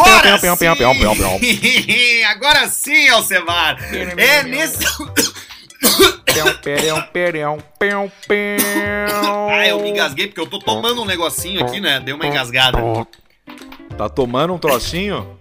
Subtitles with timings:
[0.00, 0.38] Agora
[1.38, 2.22] sim!
[2.24, 3.78] Agora sim, Alcemar!
[4.16, 4.84] É nesse.
[9.50, 12.00] ah, eu me engasguei porque eu tô tomando um negocinho aqui, né?
[12.00, 12.78] Deu uma engasgada.
[13.96, 15.38] Tá tomando um trocinho?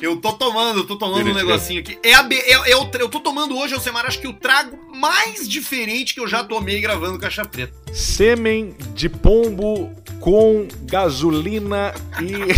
[0.00, 1.96] Eu tô tomando, eu tô tomando um negocinho aqui.
[2.02, 5.48] É a, é, é o, eu tô tomando hoje, Alcemar, acho que o trago mais
[5.48, 7.72] diferente que eu já tomei gravando Caixa Preta.
[7.92, 12.52] Sêmen de pombo com gasolina e.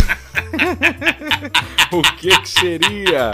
[1.91, 3.31] o que que seria?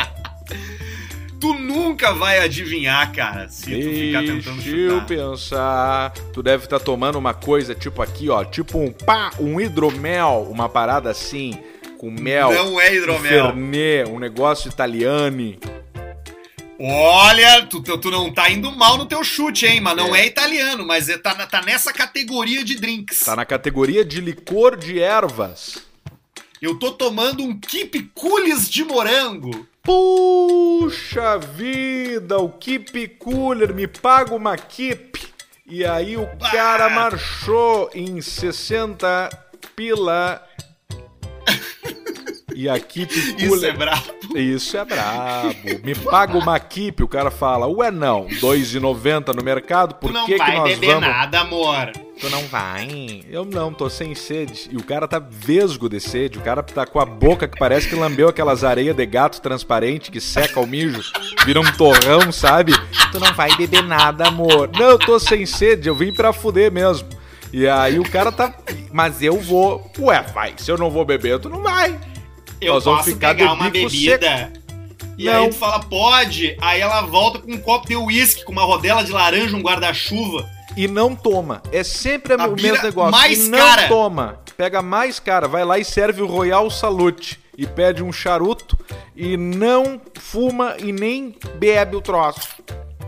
[1.41, 4.77] Tu nunca vai adivinhar, cara, se Deixa tu ficar tentando chutar.
[4.77, 6.13] eu pensar.
[6.31, 8.45] Tu deve estar tomando uma coisa tipo aqui, ó.
[8.45, 11.57] Tipo um pá, um hidromel, uma parada assim,
[11.97, 12.53] com mel.
[12.53, 13.21] Não é Um hidromel.
[13.47, 15.57] Fernet, um negócio italiano.
[16.83, 19.79] Olha, tu, tu, não tá indo mal no teu chute, hein?
[19.79, 23.19] Mas não é, italiano, mas é, tá, tá nessa categoria de drinks.
[23.19, 25.77] Tá na categoria de licor de ervas.
[26.59, 29.67] Eu tô tomando um Keep Coolies de morango.
[29.83, 35.21] Puxa vida, o Keep Cooler me paga uma Keep.
[35.67, 39.29] E aí o cara marchou em 60
[39.75, 40.43] pila.
[42.61, 44.37] E a Keep Isso é brabo.
[44.37, 45.55] Isso é brabo.
[45.83, 50.27] Me paga uma Keep, o cara fala, ué não, 2,90 no mercado, por Tu não
[50.27, 51.09] que, que vai nós beber vamos...
[51.09, 51.91] nada, amor.
[52.19, 53.23] Tu não vai?
[53.27, 54.69] Eu não, tô sem sede.
[54.71, 56.37] E o cara tá vesgo de sede.
[56.37, 60.11] O cara tá com a boca que parece que lambeu aquelas areias de gato transparente
[60.11, 61.01] que seca o mijo.
[61.43, 62.73] Vira um torrão, sabe?
[63.11, 64.69] Tu não vai beber nada, amor.
[64.71, 65.89] Não, eu tô sem sede.
[65.89, 67.09] Eu vim pra fuder mesmo.
[67.51, 68.53] E aí o cara tá.
[68.93, 69.91] Mas eu vou.
[69.97, 70.53] Ué, vai.
[70.57, 71.99] Se eu não vou beber, tu não vai.
[72.61, 74.53] Eu Nós posso pegar uma bebida.
[75.17, 75.43] E Não.
[75.43, 76.55] aí tu fala, pode.
[76.61, 80.47] Aí ela volta com um copo de uísque, com uma rodela de laranja, um guarda-chuva.
[80.77, 81.61] E não toma.
[81.71, 83.11] É sempre A o mesmo negócio.
[83.11, 83.87] mais e não cara.
[83.87, 84.39] toma.
[84.55, 85.47] Pega mais cara.
[85.47, 87.39] Vai lá e serve o Royal Salute.
[87.57, 88.77] E pede um charuto.
[89.15, 92.47] E não fuma e nem bebe o troço.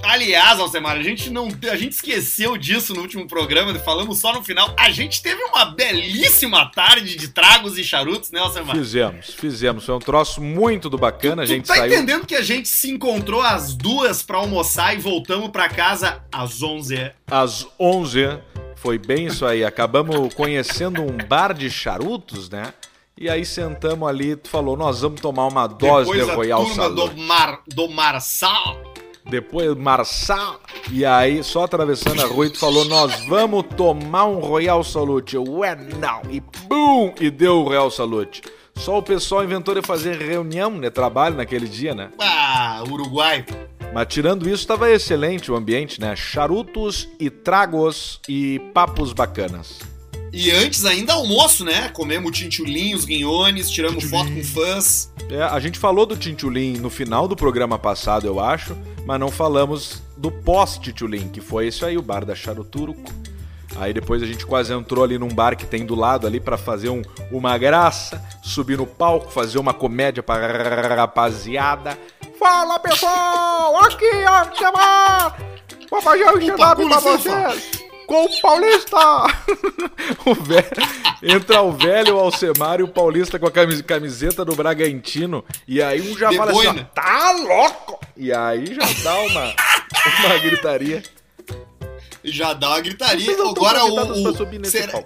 [0.04, 1.48] Aliás, Alcemar, a gente não.
[1.72, 4.74] A gente esqueceu disso no último programa, falamos só no final.
[4.78, 8.76] A gente teve uma belíssima tarde de tragos e charutos, né, Alcemar?
[8.76, 9.86] Fizemos, fizemos.
[9.86, 11.44] Foi um troço muito do bacana.
[11.44, 11.94] A gente tu tá saiu.
[11.94, 16.62] entendendo que a gente se encontrou às duas pra almoçar e voltamos pra casa às
[16.62, 17.12] 11?
[17.32, 18.40] às 11.
[18.76, 19.64] Foi bem isso aí.
[19.64, 22.74] Acabamos conhecendo um bar de charutos, né?
[23.18, 26.66] E aí sentamos ali, tu falou, nós vamos tomar uma dose Depois de a Royal
[26.66, 27.16] turma Salute.
[27.16, 28.93] do, Mar, do Marçal.
[29.30, 30.60] Depois Marçal.
[30.92, 35.36] E aí, só atravessando a rua, e tu falou, nós vamos tomar um Royal Salute.
[35.36, 36.22] Eu, ué, não.
[36.30, 37.14] E bum!
[37.20, 38.42] E deu o Royal Salute.
[38.76, 42.10] Só o pessoal inventou de fazer reunião de trabalho naquele dia, né?
[42.20, 43.46] Ah, Uruguai.
[43.94, 46.16] Mas tirando isso, estava excelente o ambiente, né?
[46.16, 49.93] Charutos e tragos e papos bacanas.
[50.34, 51.90] E antes ainda almoço, né?
[51.90, 55.14] Comemos tintulinhos, guinhones, tiramos foto com fãs.
[55.30, 59.30] É, a gente falou do Tintulim no final do programa passado, eu acho, mas não
[59.30, 63.14] falamos do pós-Tintulim, que foi isso aí, o bar da Charuturco.
[63.76, 66.58] Aí depois a gente quase entrou ali num bar que tem do lado ali pra
[66.58, 71.98] fazer um, uma graça, subir no palco, fazer uma comédia pra rapaziada.
[72.40, 75.38] Fala pessoal, aqui o Chamar!
[75.92, 77.93] Vou fazer um stand-up pra vocês!
[78.08, 78.98] Com o Paulista!
[80.26, 80.68] o velho,
[81.22, 85.44] entra o velho, o Alcemar e o Paulista com a camis- camiseta do Bragantino.
[85.68, 86.92] E aí um já De fala assim, ó, boina.
[86.94, 88.00] tá louco!
[88.18, 89.54] E aí já dá uma,
[90.26, 91.04] uma gritaria.
[92.24, 93.32] Já dá uma gritaria.
[93.50, 94.30] Agora o.
[94.30, 95.04] o- subir nesse será,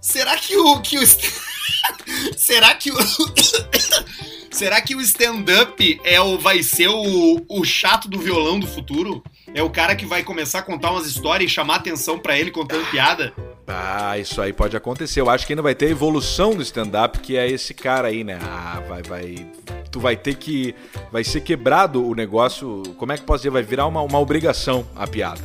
[0.00, 0.80] será que o.
[0.80, 1.02] Que o
[2.36, 2.96] será que o.
[4.50, 9.22] será que o stand-up é o, vai ser o, o chato do violão do futuro?
[9.54, 12.50] É o cara que vai começar a contar umas histórias e chamar atenção pra ele
[12.50, 13.34] contando piada?
[13.66, 15.20] Ah, isso aí pode acontecer.
[15.20, 18.38] Eu acho que ainda vai ter evolução do stand-up, que é esse cara aí, né?
[18.42, 19.46] Ah, vai, vai.
[19.90, 20.74] Tu vai ter que.
[21.10, 22.82] Vai ser quebrado o negócio.
[22.96, 23.50] Como é que posso dizer?
[23.50, 25.40] Vai virar uma, uma obrigação a piada.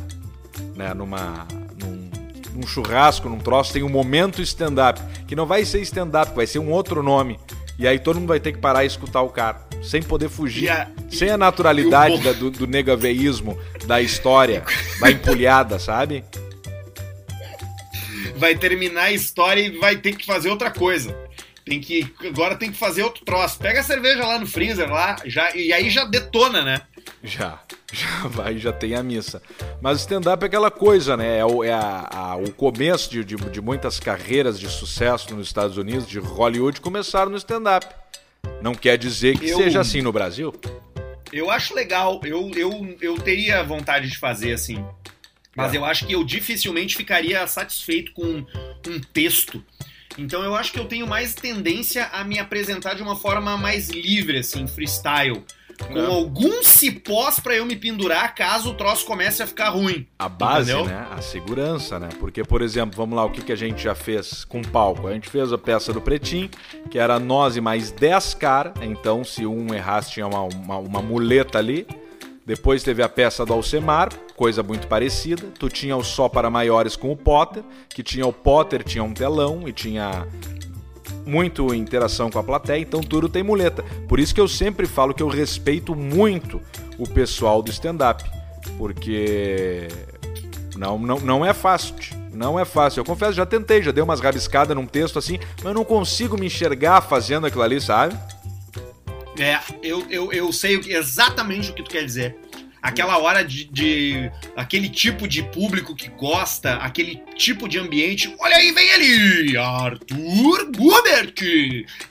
[0.76, 0.94] Né?
[0.94, 1.46] Numa.
[1.78, 2.10] Num,
[2.54, 5.02] num churrasco, num troço, tem um momento stand-up.
[5.28, 7.38] Que não vai ser stand-up, vai ser um outro nome.
[7.78, 9.67] E aí todo mundo vai ter que parar e escutar o cara.
[9.88, 10.70] Sem poder fugir.
[10.70, 14.64] A- sem a naturalidade o- da- do, do negaveísmo, da história,
[15.00, 16.24] da empulhada, sabe?
[18.38, 21.16] Vai terminar a história e vai ter que fazer outra coisa.
[21.66, 22.08] Tem que.
[22.26, 23.58] Agora tem que fazer outro troço.
[23.60, 26.82] Pega a cerveja lá no freezer lá, já, e aí já detona, né?
[27.24, 27.60] Já,
[27.92, 29.42] já vai, já tem a missa.
[29.82, 31.40] Mas stand-up é aquela coisa, né?
[31.40, 35.48] É o, é a- a- o começo de, de, de muitas carreiras de sucesso nos
[35.48, 37.86] Estados Unidos, de Hollywood, começaram no stand-up.
[38.62, 40.54] Não quer dizer que Eu- seja assim no Brasil.
[41.32, 42.20] Eu acho legal.
[42.24, 44.84] Eu, eu, eu teria vontade de fazer assim.
[45.56, 45.78] Mas É.
[45.78, 48.46] eu acho que eu dificilmente ficaria satisfeito com
[48.88, 49.64] um texto.
[50.18, 53.90] Então eu acho que eu tenho mais tendência a me apresentar de uma forma mais
[53.90, 55.44] livre, assim, freestyle.
[55.86, 56.06] Com É.
[56.06, 60.08] alguns cipós pra eu me pendurar caso o troço comece a ficar ruim.
[60.18, 60.90] A base, Entendeu?
[60.90, 61.08] né?
[61.12, 62.10] A segurança, né?
[62.20, 65.08] Porque, por exemplo, vamos lá, o que, que a gente já fez com palco?
[65.08, 66.50] A gente fez a peça do Pretinho,
[66.90, 68.74] que era nós e mais 10 caras.
[68.82, 71.86] Então, se um errasse, tinha uma, uma, uma muleta ali.
[72.46, 75.44] Depois teve a peça do Alcemar, coisa muito parecida.
[75.60, 79.14] Tu tinha o Só para Maiores com o Potter, que tinha o Potter, tinha um
[79.14, 80.26] telão e tinha
[81.28, 83.84] muito interação com a plateia, então tudo tem muleta.
[84.08, 86.62] Por isso que eu sempre falo que eu respeito muito
[86.98, 88.24] o pessoal do stand-up,
[88.78, 89.88] porque
[90.76, 91.96] não, não, não é fácil.
[92.34, 93.00] Não é fácil.
[93.00, 96.40] Eu confesso, já tentei, já dei umas rabiscadas num texto assim, mas eu não consigo
[96.40, 98.16] me enxergar fazendo aquilo ali, sabe?
[99.40, 102.36] É, eu, eu, eu sei exatamente o que tu quer dizer.
[102.82, 108.34] Aquela hora de, de- aquele tipo de público que gosta, aquele tipo de ambiente.
[108.40, 109.58] Olha aí, vem ele!
[109.58, 111.34] Arthur Gubert!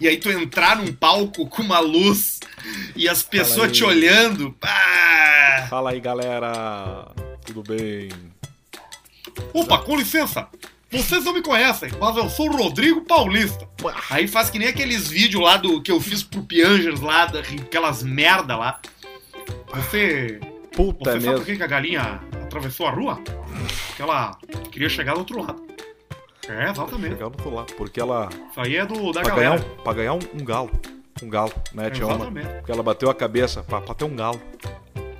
[0.00, 2.40] E aí tu entrar num palco com uma luz
[2.94, 4.52] e as pessoas te olhando.
[4.60, 5.66] pá!
[5.70, 7.08] Fala aí, galera.
[7.44, 8.08] Tudo bem?
[9.54, 10.48] Opa, com licença!
[10.90, 13.68] Vocês não me conhecem, mas eu sou o Rodrigo Paulista.
[14.08, 17.40] Aí faz que nem aqueles vídeos lá do que eu fiz pro Piangers lá, da-
[17.40, 18.80] aquelas merda lá.
[19.74, 20.40] Você
[20.76, 21.44] Puta Você sabe mesmo.
[21.46, 23.18] por que a galinha atravessou a rua?
[23.88, 24.38] Porque ela
[24.70, 25.66] queria chegar do outro lado.
[26.48, 27.14] É, exatamente.
[27.14, 28.28] Chegar no outro lado, porque ela.
[28.50, 29.66] Isso aí é do, da Pra ganhar, galera.
[29.78, 30.70] um, pra ganhar um, um galo.
[31.22, 31.90] Um galo, né?
[31.90, 32.14] Tinha uma.
[32.16, 32.48] Exatamente.
[32.58, 34.40] Porque ela bateu a cabeça pra, pra ter um galo.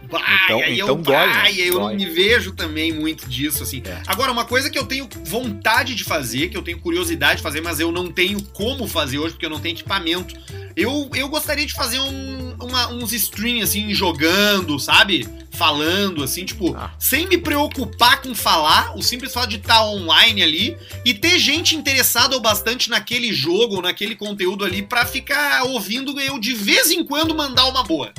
[0.08, 1.32] Vai, Então- aí então eu, dói, né?
[1.32, 1.96] vai, eu não Dói.
[1.96, 3.82] me vejo também muito disso, assim.
[3.84, 4.02] É.
[4.06, 7.60] Agora, uma coisa que eu tenho vontade de fazer, que eu tenho curiosidade de fazer,
[7.60, 10.34] mas eu não tenho como fazer hoje, porque eu não tenho equipamento.
[10.76, 15.26] Eu, eu gostaria de fazer um, uma- uns streams, assim, jogando, sabe?
[15.50, 16.90] Falando, assim, tipo, Ah.
[16.98, 21.74] sem me preocupar com falar, o simples fato de estar online ali e ter gente
[21.74, 26.90] interessada o bastante naquele jogo ou naquele conteúdo ali pra ficar ouvindo eu de vez
[26.90, 28.12] em quando mandar uma boa.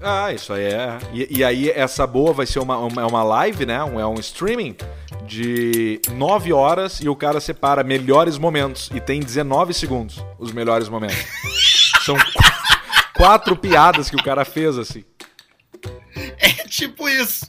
[0.00, 0.98] Ah, isso aí é.
[1.12, 3.82] E, e aí, essa boa vai ser uma, uma, é uma live, né?
[3.84, 4.76] Um, é um streaming
[5.26, 8.90] de 9 horas e o cara separa melhores momentos.
[8.94, 11.16] E tem 19 segundos os melhores momentos.
[12.04, 15.04] São qu- quatro piadas que o cara fez, assim.
[16.38, 17.46] É tipo isso.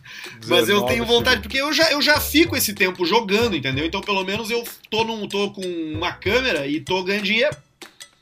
[0.48, 3.86] Mas eu 19 tenho vontade, porque eu já, eu já fico esse tempo jogando, entendeu?
[3.86, 7.56] Então pelo menos eu tô, num, tô com uma câmera e tô ganhando dinheiro.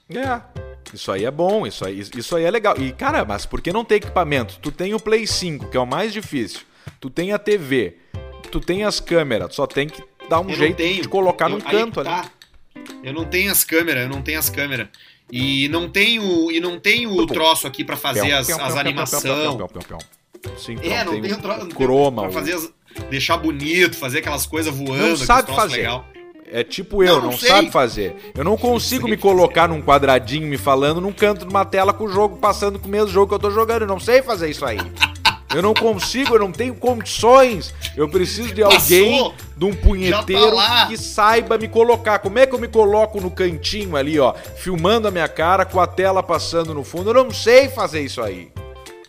[0.10, 0.42] É.
[0.94, 2.76] Isso aí é bom, isso aí, isso aí é legal.
[2.78, 4.58] E, cara, mas por que não ter equipamento?
[4.62, 6.62] Tu tem o Play 5, que é o mais difícil.
[7.00, 7.98] Tu tem a TV.
[8.52, 9.50] Tu tem as câmeras.
[9.50, 11.02] Tu só tem que dar um Eu jeito tenho.
[11.02, 12.22] de colocar Eu- num canto que ali.
[12.24, 12.32] tá.
[13.04, 14.88] Eu não tenho as câmeras, eu não tenho as câmeras.
[15.32, 19.22] E não tenho, e não tenho o troço aqui pra fazer as, as animação.
[20.58, 21.68] Sim, É, não tem o troço.
[21.70, 22.24] croma.
[22.24, 22.74] Pra fazer as-
[23.10, 25.08] deixar bonito, fazer aquelas coisas voando.
[25.10, 25.78] Não sabe fazer.
[25.78, 26.06] legal.
[26.54, 27.48] É tipo eu, Não, não, não sei.
[27.50, 28.16] sabe fazer.
[28.36, 32.04] Eu não consigo me colocar num quadradinho me falando num canto de uma tela com
[32.04, 33.84] o jogo passando com o mesmo jogo que eu tô jogando.
[33.84, 34.78] Eu não sei fazer isso aí.
[35.54, 37.74] Eu não consigo, eu não tenho condições.
[37.98, 39.34] Eu preciso de alguém, Passou.
[39.58, 42.20] de um punheteiro Já tá que saiba me colocar.
[42.20, 45.78] Como é que eu me coloco no cantinho ali, ó, filmando a minha cara com
[45.82, 47.10] a tela passando no fundo?
[47.10, 48.50] Eu não sei fazer isso aí.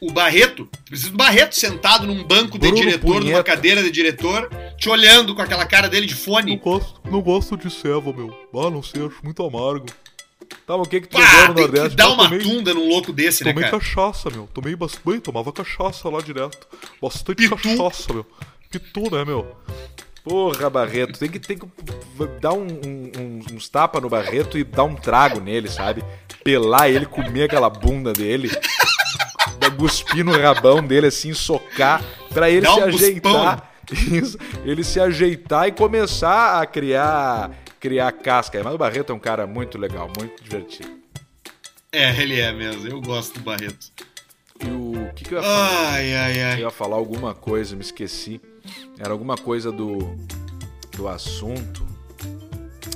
[0.02, 3.44] O Barreto, preciso do Barreto sentado num banco de Bruno diretor, numa Punheta.
[3.44, 6.56] cadeira de diretor, te olhando com aquela cara dele de fone.
[6.56, 8.36] gosto, não gosto de ceva, meu.
[8.52, 9.86] Ah, não sei, acho muito amargo.
[10.66, 12.74] Tá, mas o que que tu Pá, jogou no tem que dar uma tomei- tunda
[12.74, 13.78] num louco desse, né, Tomei cara?
[13.80, 14.48] cachaça, meu.
[14.52, 15.20] Tomei bastante.
[15.20, 16.66] Tomava cachaça lá direto.
[17.00, 17.56] Bastante Pitu.
[17.56, 18.26] cachaça, meu.
[18.70, 19.56] Pitu, né, meu?
[20.24, 21.66] Porra, Barreto, tem que, tem que
[22.40, 26.04] dar um- um- uns tapas no Barreto e dar um trago nele, sabe?
[26.44, 28.50] Pelar ele, comer aquela bunda dele,
[29.76, 33.72] cuspir no rabão dele, assim, socar, pra ele Dá se um ajeitar.
[33.90, 38.62] Isso, ele se ajeitar e começar a criar, criar casca.
[38.62, 40.90] Mas o Barreto é um cara muito legal, muito divertido.
[41.92, 42.88] É, ele é mesmo.
[42.88, 43.86] Eu gosto do Barreto.
[44.64, 45.90] E o que, que eu ia falar?
[45.90, 46.60] Ai, ai, Eu ai.
[46.60, 48.40] ia falar alguma coisa, me esqueci.
[48.98, 50.16] Era alguma coisa do,
[50.96, 51.84] do assunto.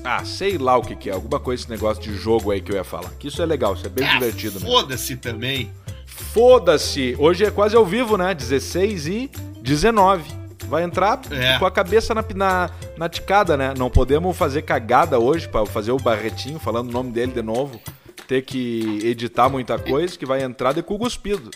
[0.04, 1.12] Ah, sei lá o que, que é.
[1.12, 3.10] Alguma coisa esse negócio de jogo aí que eu ia falar.
[3.18, 4.68] Que isso é legal, isso é bem Ah, divertido mesmo.
[4.70, 5.70] Foda-se também.
[6.16, 7.14] Foda-se!
[7.18, 8.34] Hoje é quase ao vivo, né?
[8.34, 9.30] 16 e
[9.60, 10.30] 19.
[10.68, 11.58] Vai entrar É.
[11.58, 13.72] com a cabeça na, na, na ticada, né?
[13.76, 17.80] Não podemos fazer cagada hoje pra fazer o Barretinho, falando o nome dele de novo.
[18.26, 21.50] Ter que editar muita coisa, que vai entrar de cu cuspido.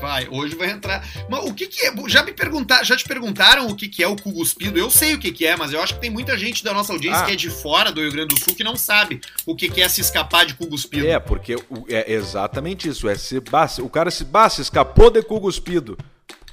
[0.00, 1.06] Vai, hoje vai entrar.
[1.28, 1.92] Mas o que que é?
[2.08, 4.78] Já me perguntar, já te perguntaram o que que é o cu cuspido?
[4.78, 6.92] Eu sei o que que é, mas eu acho que tem muita gente da nossa
[6.92, 7.26] audiência Ah.
[7.26, 9.80] que é de fora do Rio Grande do Sul que não sabe o que que
[9.80, 11.06] é se escapar de cu cuspido.
[11.06, 11.56] É, porque
[11.88, 13.08] é exatamente isso.
[13.08, 15.96] É se, bah, o cara se, bah, se escapou de cu cuspido.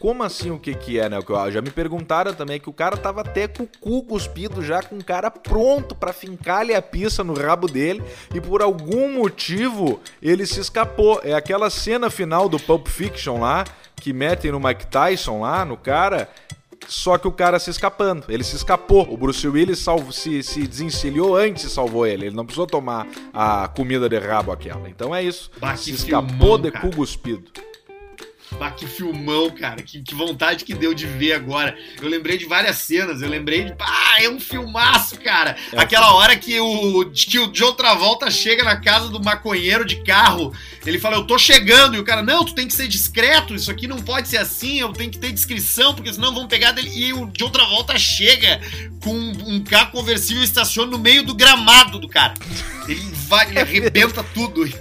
[0.04, 1.18] Como assim o que que é, né?
[1.18, 4.04] O que eu- Já me perguntaram também que o cara tava até com o cu
[4.04, 8.04] cuspido já, com o cara pronto pra fincar-lhe a pizza no rabo dele
[8.36, 11.22] e por algum motivo ele se escapou.
[11.24, 13.64] É aquela cena final do Pulp Fiction lá,
[13.96, 16.28] que metem no Mike Tyson lá, no cara,
[16.86, 18.26] só que o cara se escapando.
[18.28, 19.08] Ele se escapou.
[19.10, 22.26] O Bruce Willis salvo- se, se desencilhou antes e salvou ele.
[22.26, 24.90] Ele não precisou tomar a comida de rabo aquela.
[24.90, 25.50] Então é isso.
[25.62, 27.50] Bah, se escapou filmão, de cu cuspido.
[28.64, 29.82] Bah, que filmão, cara.
[29.82, 31.78] Que, que vontade que deu de ver agora.
[32.02, 33.22] Eu lembrei de várias cenas.
[33.22, 33.76] Eu lembrei de.
[33.78, 35.58] Ah, é um filmaço, cara.
[35.74, 39.98] É Aquela hora que o, que o John Travolta chega na casa do maconheiro de
[40.04, 40.54] carro.
[40.86, 41.96] Ele fala, eu tô chegando.
[41.96, 43.54] E o cara, não, tu tem que ser discreto.
[43.54, 44.80] Isso aqui não pode ser assim.
[44.80, 46.90] Eu tenho que ter descrição, porque senão vão pegar dele.
[46.94, 48.62] E o John Travolta chega
[49.04, 52.34] com um carro conversível e estaciona no meio do gramado do cara.
[52.88, 54.64] Ele vai, ele arrebenta tudo.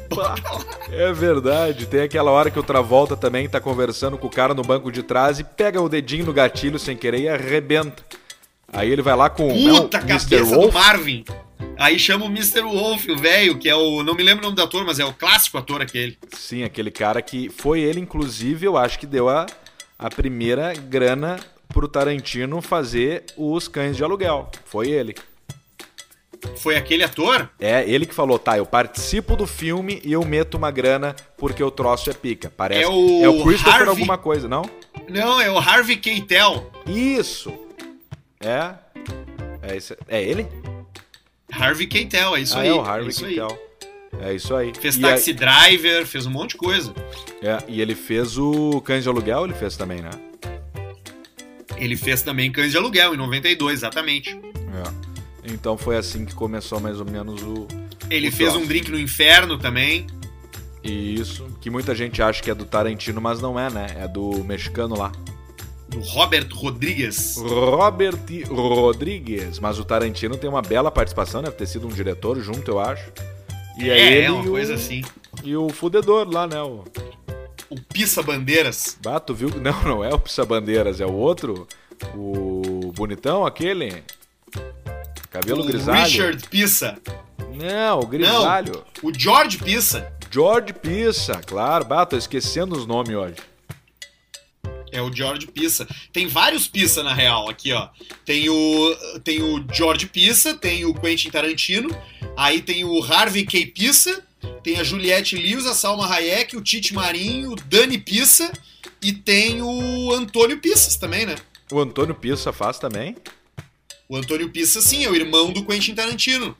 [0.94, 1.86] É verdade.
[1.86, 5.02] Tem aquela hora que o Travolta também tá conversando com o cara no banco de
[5.02, 8.04] trás e pega o dedinho no gatilho sem querer e arrebenta.
[8.70, 11.24] Aí ele vai lá com Puta não, cabeça do Marvin.
[11.78, 12.60] Aí chama o Mr.
[12.60, 14.02] Wolf, o velho, que é o.
[14.02, 16.18] Não me lembro o nome do ator, mas é o clássico ator aquele.
[16.36, 19.46] Sim, aquele cara que foi ele, inclusive, eu acho que deu a,
[19.98, 24.50] a primeira grana pro Tarantino fazer os cães de aluguel.
[24.66, 25.14] Foi ele.
[26.56, 27.48] Foi aquele ator?
[27.60, 31.62] É ele que falou, tá, eu participo do filme e eu meto uma grana porque
[31.62, 32.52] o troço é pica.
[32.56, 34.62] Parece É o é o Christopher Harvey- alguma coisa, não?
[35.08, 36.70] Não, é o Harvey Keitel.
[36.86, 37.52] Isso.
[38.40, 38.74] É.
[39.62, 40.46] É, esse, é ele?
[41.52, 42.68] Harvey Keitel, é isso ah, aí.
[42.68, 43.34] é o Harvey é isso aí.
[43.34, 43.58] Keitel.
[44.20, 44.72] É isso aí.
[44.78, 46.92] Fez E Taxi Driver, fez um monte de coisa.
[47.40, 50.10] aí- é, e ele fez o Cães de Aluguel, ele fez também, né?
[51.76, 54.30] Ele fez também Cães de Aluguel, em 92, exatamente.
[54.30, 55.11] É.
[55.44, 57.66] Então foi assim que começou mais ou menos o.
[58.10, 58.64] Ele o fez troço.
[58.64, 60.06] um Drink no Inferno também.
[60.82, 61.46] Isso.
[61.60, 63.86] Que muita gente acha que é do Tarantino, mas não é, né?
[64.00, 65.12] É do mexicano lá.
[65.88, 67.36] Do Robert Rodrigues.
[67.38, 68.18] Robert
[68.48, 69.58] Rodrigues.
[69.58, 73.12] Mas o Tarantino tem uma bela participação, deve ter sido um diretor junto, eu acho.
[73.78, 75.02] E é, ele é uma e o- coisa assim.
[75.44, 76.60] E o fudedor lá, né?
[76.62, 76.84] O
[77.70, 78.96] O Pissa Bandeiras.
[79.02, 79.48] Bato, viu?
[79.60, 81.66] Não, não é o Pissa Bandeiras, é o outro.
[82.14, 84.02] O bonitão, aquele.
[85.32, 86.04] Cabelo o grisalho.
[86.04, 86.98] Richard Pissa.
[87.54, 88.84] Não, o grisalho.
[89.02, 90.12] O George Pissa.
[90.30, 91.86] George Pissa, claro.
[91.86, 93.36] Bato, tô esquecendo os nomes hoje.
[94.92, 95.88] É o George Pissa.
[96.12, 97.88] Tem vários Pissa na real aqui, ó.
[98.26, 101.88] Tem o tem o George Pissa, tem o Quentin Tarantino,
[102.36, 103.66] aí tem o Harvey K.
[103.68, 104.22] Pissa,
[104.62, 108.52] tem a Juliette Lewis, a Salma Hayek, o Tite Marinho, o Dani Pissa
[109.00, 111.36] e tem o Antônio Pissas também, né?
[111.72, 113.16] O Antônio Pissa faz também?
[114.12, 116.54] O Antônio Pissa, sim, é o irmão do Quentin Tarantino.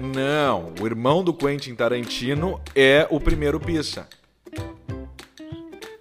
[0.00, 4.08] Não, o irmão do Quentin Tarantino é o primeiro Pissa.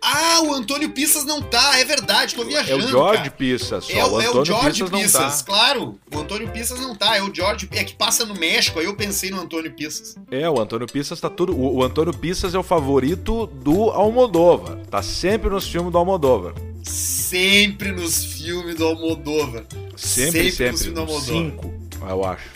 [0.02, 2.86] Ah, o Antônio Pissas não tá, é verdade, tô É viajando.
[2.86, 3.32] o George cara.
[3.32, 5.46] Pissa, só É, o é o George Pissas não Pissas, tá.
[5.46, 6.00] claro.
[6.12, 7.70] O Antônio Pissas não tá, é o George.
[7.74, 10.16] É que passa no México, aí eu pensei no Antônio Pissas.
[10.32, 11.56] É, o Antônio Pissas tá tudo.
[11.56, 14.80] O, o Antônio Pissas é o favorito do Almodóvar.
[14.90, 16.56] Tá sempre nos filmes do Almodóvar.
[16.84, 19.64] Sempre nos filmes do Almodóvar.
[19.98, 20.88] Sempre, sempre.
[20.88, 21.22] Almodóvar.
[21.22, 21.74] Cinco,
[22.08, 22.50] eu acho.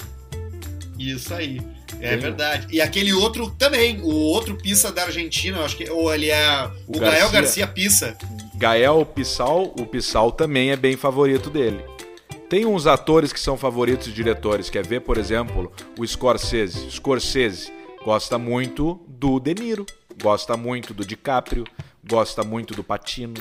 [0.98, 1.62] Isso aí.
[2.00, 2.68] É verdade.
[2.72, 5.90] E aquele outro também, o outro Pissa da Argentina, eu acho que.
[5.90, 6.70] Ou ele é.
[6.88, 7.32] O, O Gael Garcia.
[7.32, 8.18] Garcia Pissa.
[8.56, 11.84] Gael Pissal, o Pissal também é bem favorito dele.
[12.48, 14.70] Tem uns atores que são favoritos de diretores.
[14.70, 16.92] Quer ver, por exemplo, o Scorsese.
[16.92, 17.72] Scorsese
[18.04, 19.86] gosta muito do De Niro,
[20.22, 21.64] gosta muito do DiCaprio,
[22.04, 23.36] gosta muito do Patino.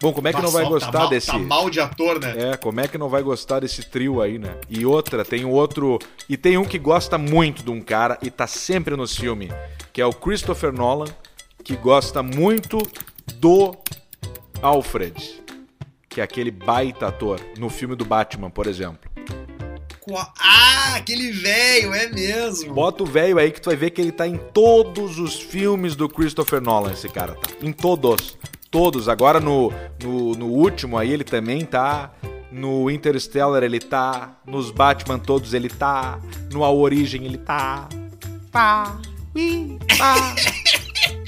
[0.00, 1.26] Bom, como é que não vai Nossa, gostar tá mal, desse.
[1.26, 2.52] Tá mal de ator, né?
[2.52, 4.56] É, como é que não vai gostar desse trio aí, né?
[4.70, 5.98] E outra, tem outro.
[6.28, 9.50] E tem um que gosta muito de um cara e tá sempre nos filmes,
[9.92, 11.08] que é o Christopher Nolan,
[11.64, 12.78] que gosta muito
[13.34, 13.74] do
[14.62, 15.42] Alfred,
[16.08, 19.10] que é aquele baita ator no filme do Batman, por exemplo.
[20.38, 22.72] Ah, aquele velho, é mesmo.
[22.72, 25.96] Bota o velho aí que tu vai ver que ele tá em todos os filmes
[25.96, 27.50] do Christopher Nolan, esse cara tá.
[27.60, 28.38] Em todos.
[28.70, 29.08] Todos.
[29.08, 29.72] Agora no,
[30.02, 32.10] no, no último aí ele também tá.
[32.50, 34.36] No Interstellar ele tá.
[34.46, 36.18] Nos Batman todos ele tá.
[36.52, 37.88] No A Origem ele tá.
[38.50, 38.98] Tá.
[39.34, 40.34] Ui, tá.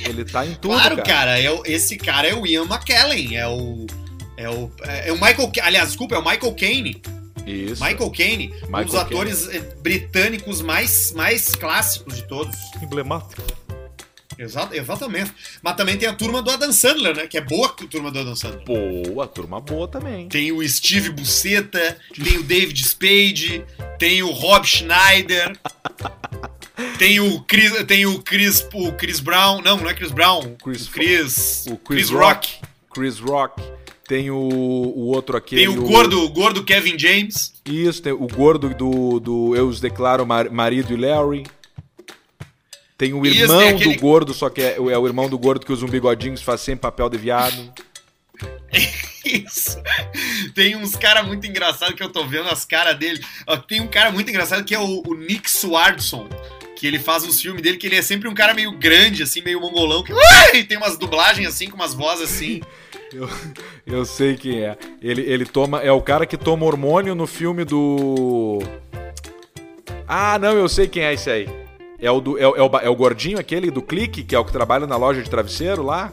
[0.05, 1.09] ele tá em tudo, claro, cara.
[1.09, 3.87] cara, é o- esse cara é o Ian McKellen, é o.
[4.37, 4.71] É o,
[5.05, 5.53] é o Michael.
[5.63, 7.03] Aliás, desculpa, é o Michael Caine.
[7.47, 7.83] Isso.
[7.85, 12.57] Michael Caine, um dos atores eh, britânicos mais, mais clássicos de todos.
[12.83, 13.43] Emblemático.
[14.41, 15.31] Exato, exatamente.
[15.63, 17.27] Mas também tem a turma do Adam Sandler, né?
[17.27, 18.65] Que é boa a turma do Adam Sandler.
[18.65, 20.29] Boa, turma boa também.
[20.29, 23.63] Tem o Steve Buscetta, tem o David Spade,
[23.99, 25.53] tem o Rob Schneider,
[26.99, 30.87] tem o Chris, tem o Chris, o Chris Brown, não, não é Chris Brown, Chris
[30.87, 32.49] o Chris, o Chris, Chris Rock.
[32.93, 33.63] Chris Rock.
[34.09, 35.67] Tem o, o outro aquele.
[35.67, 37.53] Tem o gordo, o gordo Kevin James.
[37.65, 41.45] Isso, tem o gordo do, do Eu os declaro mar- marido e Larry.
[43.01, 45.39] Tem o Isso, irmão tem aquele- do gordo, só que é, é o irmão do
[45.39, 47.73] gordo que usa um bigodinho e faz sempre papel de viado.
[49.25, 49.83] Isso.
[50.55, 53.19] Tem uns caras muito engraçados que eu tô vendo as caras dele.
[53.67, 56.29] Tem um cara muito engraçado que é o, o Nick Swardson.
[56.77, 59.41] Que ele faz uns filmes dele, que ele é sempre um cara meio grande, assim,
[59.41, 60.03] meio mongolão.
[60.05, 60.63] Que Uai!
[60.65, 62.61] tem umas dublagens assim, com umas vozes assim.
[63.13, 63.29] Eu,
[63.87, 64.77] eu sei quem é.
[65.03, 65.81] Ele, ele toma.
[65.81, 68.61] É o cara que toma hormônio no filme do.
[70.07, 71.49] Ah, não, eu sei quem é esse aí.
[72.03, 74.39] É o, do, é, o- é o, é o gordinho aquele do clique, que é
[74.39, 76.13] o que trabalha na loja de travesseiro lá.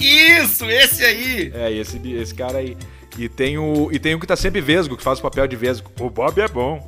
[0.00, 1.52] Isso, esse aí!
[1.54, 2.76] É, esse, esse cara aí.
[3.16, 3.90] E tem o.
[3.92, 5.88] E tem o que tá sempre vesgo, que faz o papel de vesgo.
[6.00, 6.86] O Bob é bom.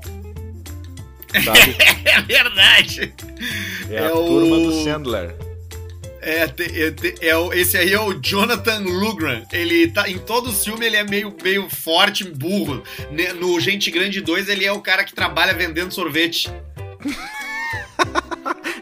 [1.45, 1.77] Sabe?
[2.07, 3.13] É verdade!
[3.91, 5.35] É a É o- turma do Sandler.
[6.23, 9.43] É, é, é esse aí é o Jonathan Lugran.
[9.53, 12.83] Ele tá em todo o filme, ele é meio, meio forte, burro.
[13.39, 16.51] No Gente Grande 2, ele é o cara que trabalha vendendo sorvete.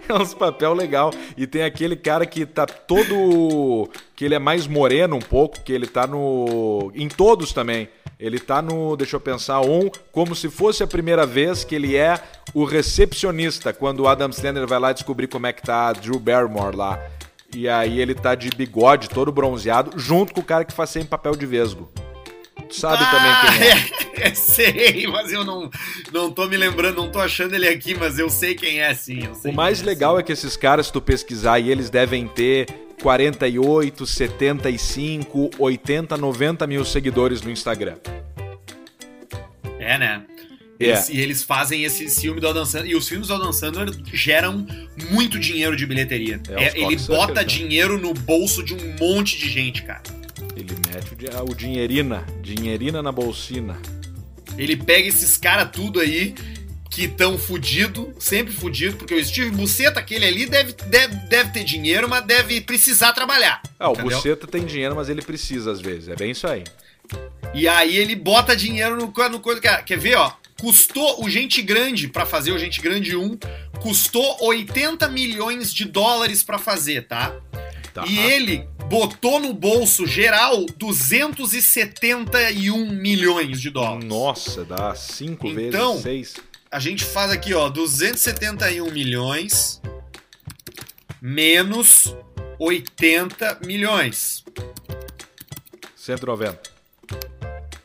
[0.09, 1.13] É uns papel legal.
[1.37, 3.89] E tem aquele cara que tá todo.
[4.15, 6.93] que ele é mais moreno um pouco, que ele tá no.
[6.95, 7.89] Em todos também.
[8.19, 8.97] Ele tá no.
[8.97, 12.21] Deixa eu pensar, um, como se fosse a primeira vez que ele é
[12.53, 16.19] o recepcionista, quando o Adam Sandler vai lá descobrir como é que tá a Drew
[16.19, 17.01] Barrymore lá.
[17.55, 21.09] E aí ele tá de bigode, todo bronzeado, junto com o cara que faz sempre
[21.09, 21.89] papel de vesgo.
[22.75, 24.25] Tu sabe também quem é.
[24.27, 24.29] é.
[24.29, 25.71] é, sei, mas eu não,
[26.13, 29.21] não tô me lembrando, não tô achando ele aqui, mas eu sei quem é sim.
[29.45, 30.21] O mais é, legal sim.
[30.21, 32.67] é que esses caras, se tu pesquisar, e eles devem ter
[33.01, 37.97] 48, 75, 80, 90 mil seguidores no Instagram.
[39.79, 40.23] É, né?
[40.81, 40.85] É.
[40.87, 42.91] Eles- E eles fazem esse filme do Adam Sandler.
[42.91, 44.67] E os filmes do Adam Sandler geram
[45.11, 46.41] muito dinheiro de bilheteria.
[46.49, 47.45] É, É, ele bota né?
[47.45, 50.03] dinheiro no bolso de um monte de gente, cara.
[50.95, 53.77] Mete o, o dinheirina, dinheirina na bolsina.
[54.57, 56.35] Ele pega esses caras tudo aí
[56.89, 61.65] que estão fudido, sempre fudido, porque o Steve Buceta, aquele ali, deve, deve, deve ter
[61.65, 63.61] dinheiro, mas deve precisar trabalhar.
[63.77, 64.17] Ah, o entendeu?
[64.17, 66.09] Buceta tem dinheiro, mas ele precisa às vezes.
[66.09, 66.63] É bem isso aí.
[67.53, 69.61] E aí ele bota dinheiro no, no coisa.
[69.61, 70.33] Quer, quer ver, ó?
[70.61, 73.39] Custou o Gente Grande pra fazer o Gente Grande 1,
[73.81, 77.35] custou 80 milhões de dólares pra fazer, tá?
[77.95, 78.05] Tá.
[78.07, 84.05] E ele botou no bolso geral 271 milhões de dólares.
[84.05, 86.35] Nossa, dá 5 Então- vezes 6.
[86.73, 89.81] A gente faz aqui, ó, 271 milhões
[91.23, 92.13] menos
[92.59, 94.45] 80 milhões.
[95.97, 96.61] 190.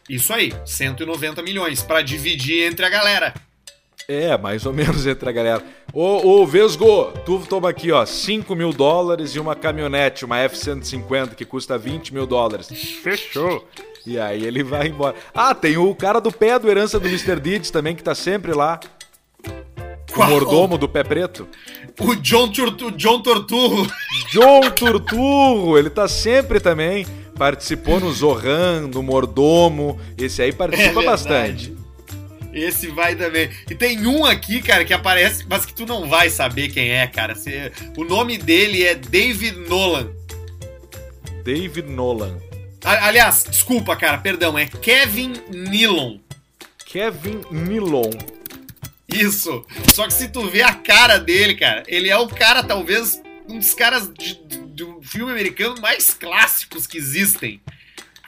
[0.09, 3.31] Isso aí, 190 milhões pra dividir entre a galera.
[4.07, 5.63] É, mais ou menos entre a galera.
[5.91, 11.34] Ô, ô, Vesgo, tu toma aqui, ó, 5 mil dólares e uma caminhonete, uma F-150,
[11.36, 12.67] que custa 20 mil dólares.
[13.02, 13.67] Fechou.
[14.06, 15.15] E aí ele vai embora.
[15.34, 17.39] Ah, tem o cara do pé do Herança do Mr.
[17.39, 18.80] Deeds também, que tá sempre lá.
[20.15, 21.47] O mordomo do pé preto.
[21.99, 23.88] O John, Turtu, John Torturro.
[24.32, 27.06] John Turturro, ele tá sempre também.
[27.38, 29.99] Participou no Zohan, no Mordomo.
[30.17, 31.75] Esse aí participa É bastante.
[32.53, 33.49] Esse vai também.
[33.69, 37.05] E tem um aqui, cara, que aparece, mas que tu não vai saber quem é,
[37.07, 37.35] cara.
[37.95, 40.09] O nome dele é David Nolan.
[41.43, 42.38] David Nolan.
[42.83, 46.17] Aliás, desculpa, cara, perdão, é Kevin Nealon.
[46.85, 48.09] Kevin Nilon.
[49.07, 49.65] Isso.
[49.93, 53.59] Só que se tu vê a cara dele, cara, ele é o cara, talvez, um
[53.59, 57.62] dos caras de- de- do filme americano mais clássicos que existem.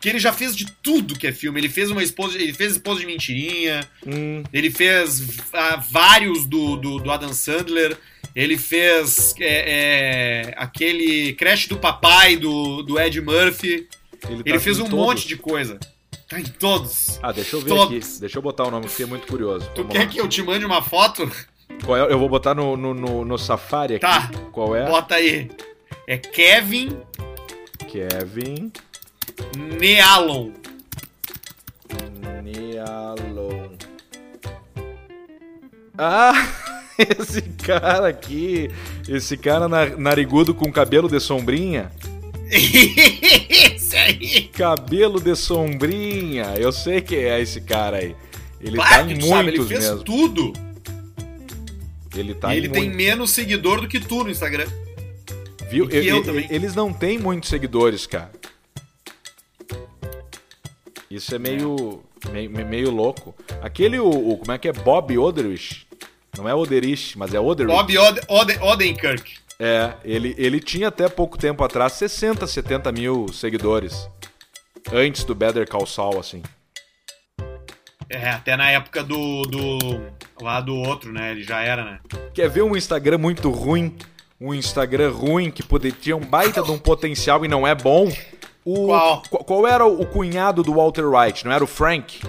[0.01, 1.59] Que ele já fez de tudo que é filme.
[1.59, 2.35] Ele fez uma esposa.
[2.37, 3.87] Ele fez esposa de mentirinha.
[4.05, 5.21] Hum, Ele fez
[5.53, 7.95] ah, vários do, do, do Adam Sandler.
[8.35, 13.87] Ele fez é, é, aquele Crash do Papai do, do Ed Murphy.
[14.27, 15.05] ele, Ele tá fez em um todos.
[15.05, 15.79] monte de coisa.
[16.27, 17.19] Tá em todos.
[17.21, 17.97] Ah, deixa eu ver Todos.
[18.13, 18.19] aqui.
[18.21, 19.69] Deixa eu botar o nome, fiquei muito curioso.
[19.75, 20.05] Tu Vamos quer lá.
[20.07, 21.29] que eu te mande uma foto?
[21.83, 22.01] Qual é?
[22.11, 24.01] Eu vou botar no, no, no, no Safari aqui.
[24.01, 24.31] Tá.
[24.53, 24.85] Qual é?
[24.87, 25.51] Bota aí.
[26.07, 26.97] É Kevin
[27.89, 28.71] Kevin
[29.79, 30.51] Nealon.
[32.43, 33.69] Nealon.
[35.97, 36.47] Ah,
[36.97, 38.69] esse cara aqui.
[39.07, 41.91] Esse cara na- narigudo com cabelo de sombrinha.
[42.49, 44.43] Esse aí.
[44.53, 46.53] Cabelo de sombrinha.
[46.57, 48.15] Eu sei que é esse cara aí.
[48.59, 50.03] Ele tá em tu sabe, ele muitos fez mesmo.
[50.03, 50.53] tudo.
[52.15, 52.97] Ele tá e ele tem muitos.
[52.97, 54.67] menos seguidor do que tu no Instagram.
[55.69, 55.89] Viu?
[55.89, 56.47] e eu E- e- também.
[56.49, 58.31] Eles não têm muitos seguidores, cara.
[61.11, 63.35] Isso é meio, meio, meio louco.
[63.61, 64.73] Aquele, o, o- como é que é?
[64.73, 65.85] Bob Oderich.
[66.37, 67.73] Não é Oderich, mas é Oderich.
[67.75, 69.33] Bob Od Od Odenkirk.
[69.59, 74.09] É, ele, ele tinha até pouco tempo atrás 60, 70 mil seguidores.
[74.91, 76.41] Antes do Better Call Saul, assim.
[78.09, 79.77] É, até na época do, do.
[80.41, 81.31] lá do outro, né?
[81.31, 81.99] Ele já era, né?
[82.33, 83.95] Quer ver um Instagram muito ruim?
[84.39, 88.11] Um Instagram ruim que poderia ter um baita de um potencial e não é bom?
[88.63, 89.23] O, Qual?
[89.29, 91.45] qu- Qual era o cunhado do Walter White?
[91.45, 92.21] Não era o Frank?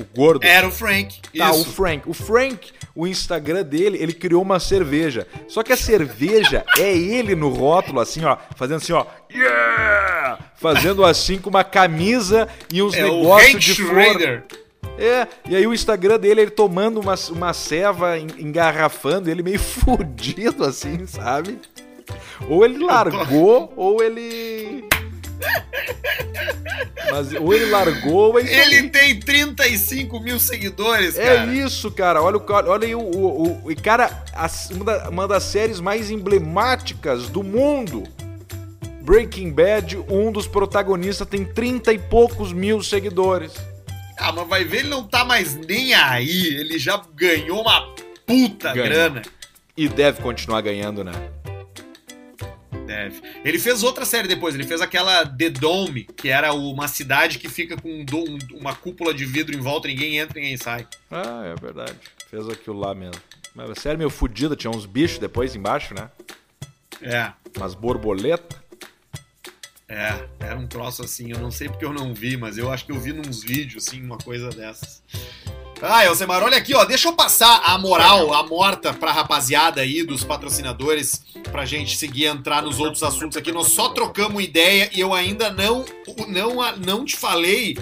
[0.00, 0.44] O gordo?
[0.44, 1.20] Era o Frank.
[1.36, 1.72] Tá, o Isso.
[1.72, 2.08] Frank.
[2.08, 5.26] O Frank, o Instagram dele, ele criou uma cerveja.
[5.48, 9.04] Só que a cerveja é ele no rótulo, assim, ó, fazendo assim, ó.
[9.32, 10.38] Yeah!
[10.56, 14.42] Fazendo assim com uma camisa e uns É o negócios de flor.
[14.98, 19.58] É, e aí o Instagram dele, ele tomando uma, uma ceva, en- engarrafando, ele meio
[19.60, 21.58] fudido, assim, sabe?
[22.48, 24.84] Ou ele largou, ou ele.
[27.10, 28.88] Mas ou ele largou, ou é isso Ele aí.
[28.90, 31.54] tem 35 mil seguidores, É cara.
[31.54, 32.22] isso, cara.
[32.22, 34.24] Olha, o, olha aí o, o, o- e, cara,
[34.72, 38.04] uma, da- uma das séries mais emblemáticas do mundo.
[39.02, 43.52] Breaking Bad, um dos protagonistas tem 30 e poucos mil seguidores.
[44.18, 46.46] Ah, mas vai ver, ele não tá mais nem aí.
[46.56, 47.94] Ele já ganhou uma
[48.26, 48.88] puta Ganhou.
[48.88, 49.22] grana.
[49.76, 51.12] E deve continuar ganhando, né?
[52.86, 53.22] Deve.
[53.44, 57.48] Ele fez outra série depois, ele fez aquela The Dome, que era uma cidade que
[57.48, 60.86] fica com um do- um- uma cúpula de vidro em volta, ninguém entra, ninguém sai.
[61.10, 61.94] Ah, é verdade.
[62.30, 63.20] Fez aquilo lá mesmo.
[63.54, 66.10] Mas a série meio fodida, tinha uns bichos depois embaixo, né?
[67.00, 68.58] É, Umas borboletas.
[69.88, 72.84] é, era um troço assim, eu não sei porque eu não vi, mas eu acho
[72.84, 75.02] que eu vi nos vídeos, assim, uma coisa dessas.
[75.82, 80.02] Ah, Elcemar, olha aqui, ó, deixa eu passar a moral, a morta pra rapaziada aí
[80.02, 83.52] dos patrocinadores, pra gente seguir entrar nos outros assuntos aqui.
[83.52, 85.84] Nós só trocamos ideia e eu ainda não,
[86.28, 87.76] não, não te falei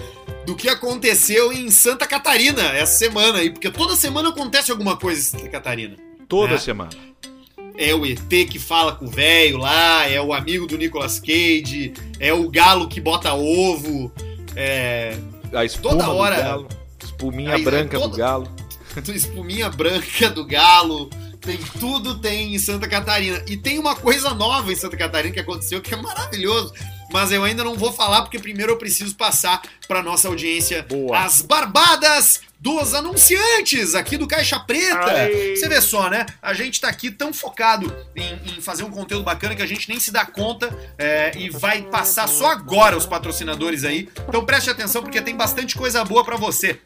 [0.45, 5.19] do que aconteceu em Santa Catarina essa semana aí, porque toda semana acontece alguma coisa
[5.21, 5.95] em Santa Catarina.
[6.27, 6.57] Toda É.
[6.57, 6.89] semana.
[7.77, 8.19] É o ET
[8.51, 12.87] que fala com o velho lá, é o amigo do Nicolas Cage, é o galo
[12.89, 14.11] que bota ovo,
[14.55, 15.17] é.
[15.53, 16.67] A Toda hora- do galo.
[17.23, 18.51] Espuminha Aí, branca toda- do galo.
[19.15, 21.09] espuminha branca do galo,
[21.39, 23.41] tem tudo tem em Santa Catarina.
[23.47, 26.73] E tem uma coisa nova em Santa Catarina que aconteceu que é maravilhoso.
[27.11, 31.19] Mas eu ainda não vou falar porque primeiro eu preciso passar para nossa audiência Boa.
[31.19, 35.29] as barbadas dos anunciantes aqui do Caixa Preta.
[35.55, 36.25] Você vê só, né?
[36.41, 39.89] A gente tá aqui tão focado em, em fazer um conteúdo bacana que a gente
[39.89, 44.09] nem se dá conta é, e vai passar só agora os patrocinadores aí.
[44.27, 46.79] Então preste atenção porque tem bastante coisa boa para você.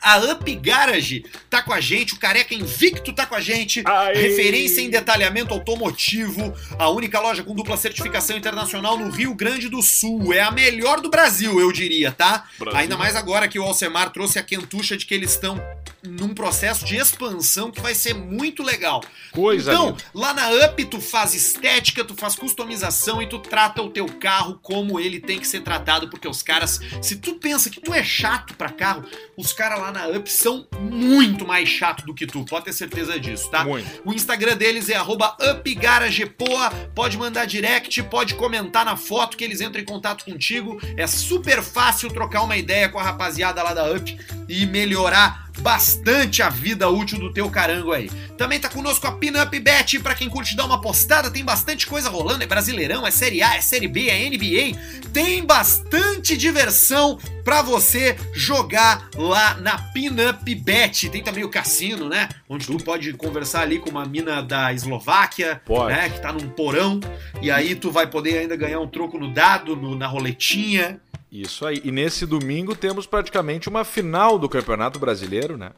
[0.00, 4.14] A Up Garage tá com a gente, o Careca Invicto tá com a gente, Aê!
[4.14, 9.82] referência em detalhamento automotivo, a única loja com dupla certificação internacional no Rio Grande do
[9.82, 10.32] Sul.
[10.32, 12.44] É a melhor do Brasil, eu diria, tá?
[12.58, 12.78] Brasil.
[12.78, 15.60] Ainda mais agora que o Alcemar trouxe a quentucha de que eles estão
[16.02, 19.02] num processo de expansão que vai ser muito legal.
[19.32, 20.04] Coisa então, linda.
[20.14, 24.58] lá na Up tu faz estética, tu faz customização e tu trata o teu carro
[24.62, 28.02] como ele tem que ser tratado, porque os caras, se tu pensa que tu é
[28.02, 29.04] chato pra carro,
[29.36, 33.18] os caras lá na Up são muito mais chato do que tu, pode ter certeza
[33.18, 33.64] disso, tá?
[33.64, 34.02] Muito.
[34.04, 36.70] O Instagram deles é upgaragepoa.
[36.94, 40.80] Pode mandar direct, pode comentar na foto que eles entram em contato contigo.
[40.96, 46.42] É super fácil trocar uma ideia com a rapaziada lá da Up e melhorar bastante
[46.42, 48.10] a vida útil do teu carango aí.
[48.36, 52.08] Também tá conosco a Pinup Bet, pra quem curte dar uma postada, tem bastante coisa
[52.08, 54.78] rolando, é Brasileirão, é Série A, é Série B, é NBA,
[55.12, 61.08] tem bastante diversão pra você jogar lá na Pinup Bet.
[61.08, 62.28] Tem também o cassino, né?
[62.48, 65.94] Onde tu pode conversar ali com uma mina da Eslováquia, Pode.
[65.94, 66.08] né?
[66.10, 67.00] Que tá num porão,
[67.42, 71.00] e aí tu vai poder ainda ganhar um troco no dado, no- na roletinha.
[71.30, 71.80] Isso aí.
[71.84, 75.72] E nesse domingo temos praticamente uma final do Campeonato Brasileiro, né?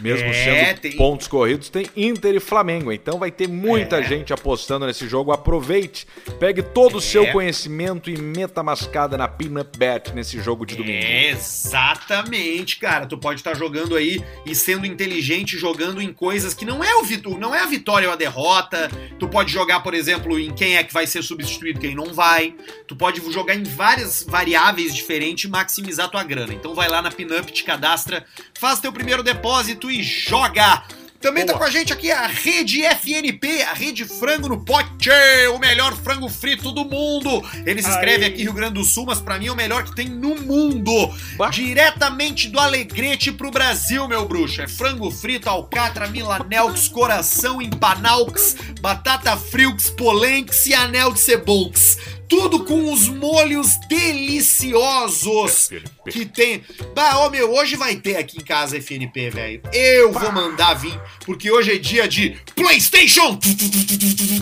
[0.00, 0.32] Mesmo É,
[0.66, 2.90] sendo tem- pontos corridos, tem Inter e Flamengo.
[2.92, 4.02] Então vai ter muita É.
[4.02, 5.32] gente apostando nesse jogo.
[5.32, 6.06] Aproveite,
[6.38, 7.32] pegue todo o seu É.
[7.32, 11.04] conhecimento e meta mascada na Pinup Bet nesse jogo de domingo.
[11.04, 13.06] Exatamente, cara.
[13.06, 17.02] Tu pode estar jogando aí e sendo inteligente jogando em coisas que não é o
[17.02, 18.90] vitu- não é a vitória ou a derrota.
[19.18, 22.54] Tu pode jogar, por exemplo, em quem é que vai ser substituído, quem não vai.
[22.86, 26.52] Tu pode jogar em várias variáveis diferentes e maximizar tua grana.
[26.54, 28.24] Então vai lá na Pinup, te cadastra,
[28.58, 30.82] faz teu primeiro depósito e joga.
[31.20, 31.58] Também tá Boa.
[31.58, 35.10] com a gente aqui a Rede FNP, a Rede Frango no Pote,
[35.54, 37.42] o melhor frango frito do mundo.
[37.66, 40.08] Eles escrevem aqui Rio Grande do Sul, mas pra mim é o melhor que tem
[40.08, 40.90] no mundo.
[41.36, 41.50] Bah.
[41.50, 44.62] Diretamente do Alegrete pro Brasil, meu bruxo.
[44.62, 51.98] É frango frito, alcatra, milanelx, coração, empanaux, batata friux, polenx e anel de cebolx.
[52.30, 56.10] Tudo com os molhos deliciosos FNP.
[56.12, 56.64] que tem.
[56.94, 59.62] Bah, ô meu, hoje vai ter aqui em casa FNP, velho.
[59.72, 63.36] Eu vou mandar vir, porque hoje é dia de PlayStation!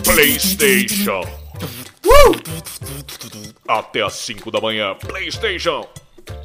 [0.03, 1.21] PlayStation.
[3.67, 4.93] Até às 5 da manhã.
[4.93, 5.89] PlayStation.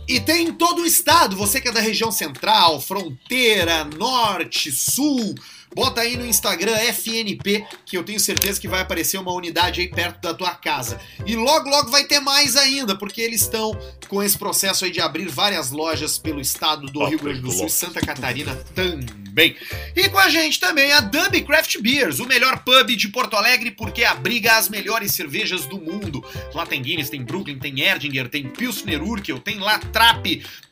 [0.09, 5.35] E tem em todo o estado, você que é da região central, fronteira, norte, sul.
[5.75, 9.89] Bota aí no Instagram FNP, que eu tenho certeza que vai aparecer uma unidade aí
[9.89, 11.01] perto da tua casa.
[11.27, 13.77] E logo, logo vai ter mais ainda, porque eles estão
[14.09, 17.67] com esse processo aí de abrir várias lojas pelo estado do Rio Grande do Sul
[17.67, 19.57] e Santa Catarina também.
[19.97, 23.71] E com a gente também a Dub Craft Beers, o melhor pub de Porto Alegre,
[23.71, 26.25] porque abriga as melhores cervejas do mundo.
[26.55, 30.25] Lá tem Guinness, tem Brooklyn, tem Erdinger, tem Pilsner Urquell, tem Latrap,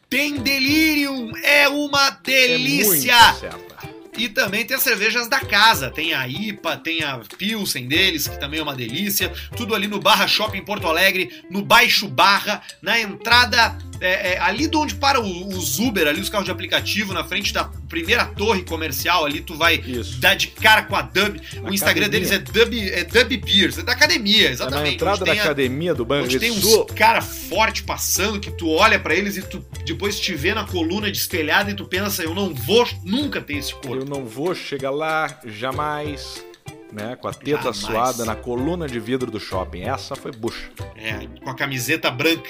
[0.08, 1.32] tem Delirium.
[1.42, 3.12] É uma delícia!
[3.12, 3.71] É muito certa.
[4.16, 5.90] E também tem as cervejas da casa.
[5.90, 9.32] Tem a IPA, tem a Pilsen deles, que também é uma delícia.
[9.56, 13.76] Tudo ali no Barra Shopping Porto Alegre, no Baixo Barra, na entrada.
[14.02, 17.24] É, é, ali de onde para o- os Uber, ali os carros de aplicativo, na
[17.24, 20.18] frente da primeira torre comercial, ali tu vai Isso.
[20.20, 21.40] dar de cara com a Dub.
[21.62, 22.08] O Instagram academia.
[22.08, 24.94] deles é Dub, é Dub Beers, é da academia, É na exatamente.
[24.94, 29.14] entrada da a- academia do Onde tem uns cara forte passando que tu olha pra
[29.14, 32.52] eles e tu depois te vê na coluna de espelhada e tu pensa, eu não
[32.54, 33.94] vou nunca ter esse corpo.
[33.96, 36.44] Eu não vou chegar lá jamais,
[36.92, 37.16] né?
[37.16, 37.76] Com a teta Jamais.
[37.76, 39.82] suada na coluna de vidro do shopping.
[39.82, 40.70] Essa foi bucha.
[40.96, 42.48] É, com a camiseta branca.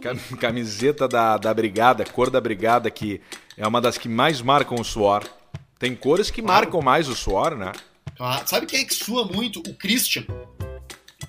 [0.00, 3.20] Ca- Camiseta da, da brigada, cor da brigada, que
[3.56, 5.24] é uma das que mais marcam o suor.
[5.78, 6.64] Tem cores que Claro.
[6.66, 7.72] marcam mais o suor, né?
[8.18, 9.60] Ah, Sabe quem é que sua muito?
[9.60, 10.24] O Christian.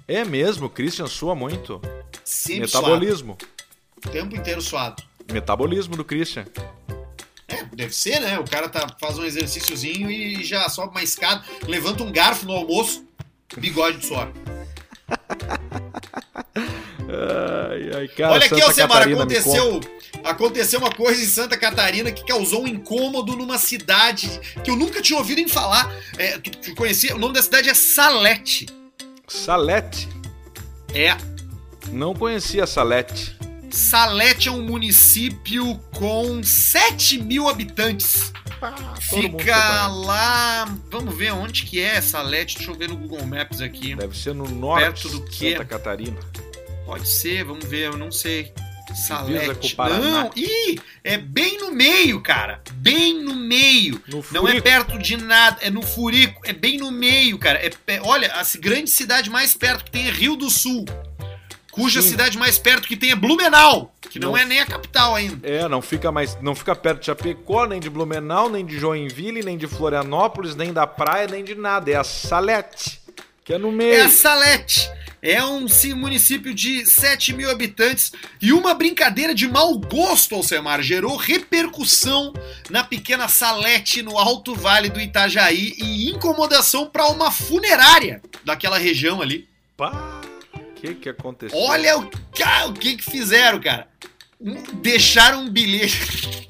[0.08, 1.80] É mesmo, o Christian sua muito.
[2.24, 3.38] Sempre Metabolismo.
[3.40, 3.54] suado.
[4.06, 5.04] O tempo inteiro suado.
[5.32, 6.46] Metabolismo do Christian.
[7.48, 8.40] É, deve ser, né?
[8.40, 12.54] O cara tá, faz um exercíciozinho e já sobe uma escada, levanta um garfo no
[12.54, 13.06] almoço,
[13.58, 14.32] bigode de suor.
[17.80, 19.80] Ai, ai, cara, Olha aqui, Alcemar, aconteceu,
[20.24, 24.30] aconteceu uma coisa em Santa Catarina que causou um incômodo numa cidade
[24.64, 25.90] que eu nunca tinha ouvido em falar.
[26.18, 27.16] É, tu, tu conhecia?
[27.16, 28.66] O nome da cidade é Salete.
[29.28, 30.10] Salete.
[30.94, 31.16] É,
[31.92, 33.38] Não conhecia Salete.
[33.72, 38.34] Salete é um município com 7 mil habitantes.
[39.14, 40.66] mundo Fica lá.
[40.90, 42.58] Vamos ver onde que é Salete.
[42.58, 43.96] Deixa eu ver no Google Maps aqui.
[43.96, 45.52] Deve ser no norte Perto do de?
[45.52, 46.18] Santa Catarina.
[46.90, 48.52] Pode ser, vamos ver, eu não sei.
[48.96, 49.78] Salete.
[49.78, 52.64] Não, ih, é bem no meio, cara.
[52.74, 54.02] Bem no meio.
[54.08, 57.60] No Não é perto de nada, é no Furico, é bem no meio, cara.
[57.64, 60.84] É, é- olha, a grande cidade mais perto que tem é Rio do Sul.
[61.72, 62.10] Cuja Sim.
[62.10, 64.38] cidade mais perto que tem é Blumenau, que não, Não.
[64.38, 65.48] é nem a capital ainda.
[65.48, 69.44] É, não fica mais, não fica perto de Chapecó, nem de Blumenau, nem de Joinville,
[69.44, 71.92] nem de Florianópolis, nem da praia, nem de nada.
[71.92, 73.00] É a Salete,
[73.50, 73.96] que é no meio.
[73.96, 74.88] É a Salete.
[75.24, 80.84] É um sim, município de 7 mil habitantes e uma brincadeira de mau gosto, Alcemar,
[80.84, 82.32] gerou repercussão
[82.70, 89.20] na pequena Salete, no Alto Vale do Itajaí e incomodação para uma funerária daquela região
[89.20, 89.50] ali.
[89.76, 90.22] Pá,
[90.54, 91.58] o que que aconteceu?
[91.58, 92.08] Olha o,
[92.38, 93.88] ca- o que que fizeram, cara.
[94.76, 96.48] Deixaram um bilhete.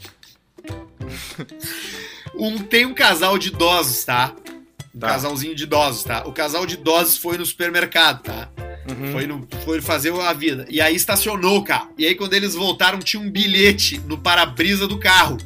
[2.35, 4.35] um, tem um casal de idosos, tá?
[4.99, 5.07] Tá.
[5.07, 6.23] casalzinho de idosos, tá?
[6.27, 8.49] O casal de idosos foi no supermercado, tá?
[8.89, 9.11] Uhum.
[9.11, 10.65] Foi, no, foi fazer a vida.
[10.69, 11.89] E aí estacionou o carro.
[11.97, 15.37] E aí, quando eles voltaram, tinha um bilhete no para-brisa do carro.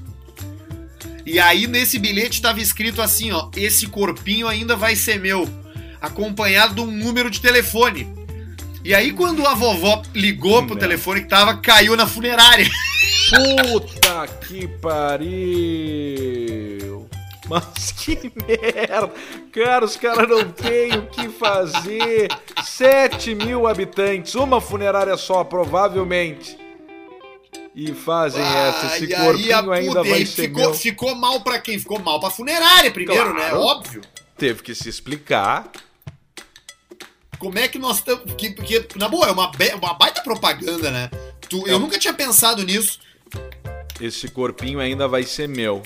[1.25, 5.47] E aí, nesse bilhete, estava escrito assim: ó, esse corpinho ainda vai ser meu.
[6.01, 8.07] Acompanhado de um número de telefone.
[8.83, 10.79] E aí, quando a vovó ligou pro Não.
[10.81, 12.69] telefone que tava, caiu na funerária.
[13.29, 15.33] Puta que pariu!
[17.53, 19.11] Mas que merda!
[19.51, 22.29] Cara, os caras não têm o que fazer!
[22.63, 26.57] 7 mil habitantes, uma funerária só, provavelmente.
[27.75, 28.85] E fazem essa.
[28.95, 30.73] Esse aí, corpinho a ainda puta, vai aí ser ficou, meu.
[30.73, 31.79] ficou mal pra quem?
[31.79, 33.49] Ficou mal pra funerária primeiro, né?
[33.49, 33.61] Claro.
[33.61, 34.01] Óbvio.
[34.37, 35.71] Teve que se explicar.
[37.39, 38.23] Como é que nós estamos.
[38.25, 41.09] Porque, porque, na boa, é uma, uma baita propaganda, né?
[41.49, 41.79] Tu- eu É.
[41.79, 42.99] nunca tinha pensado nisso.
[43.99, 45.81] Esse corpinho ainda vai ser meu.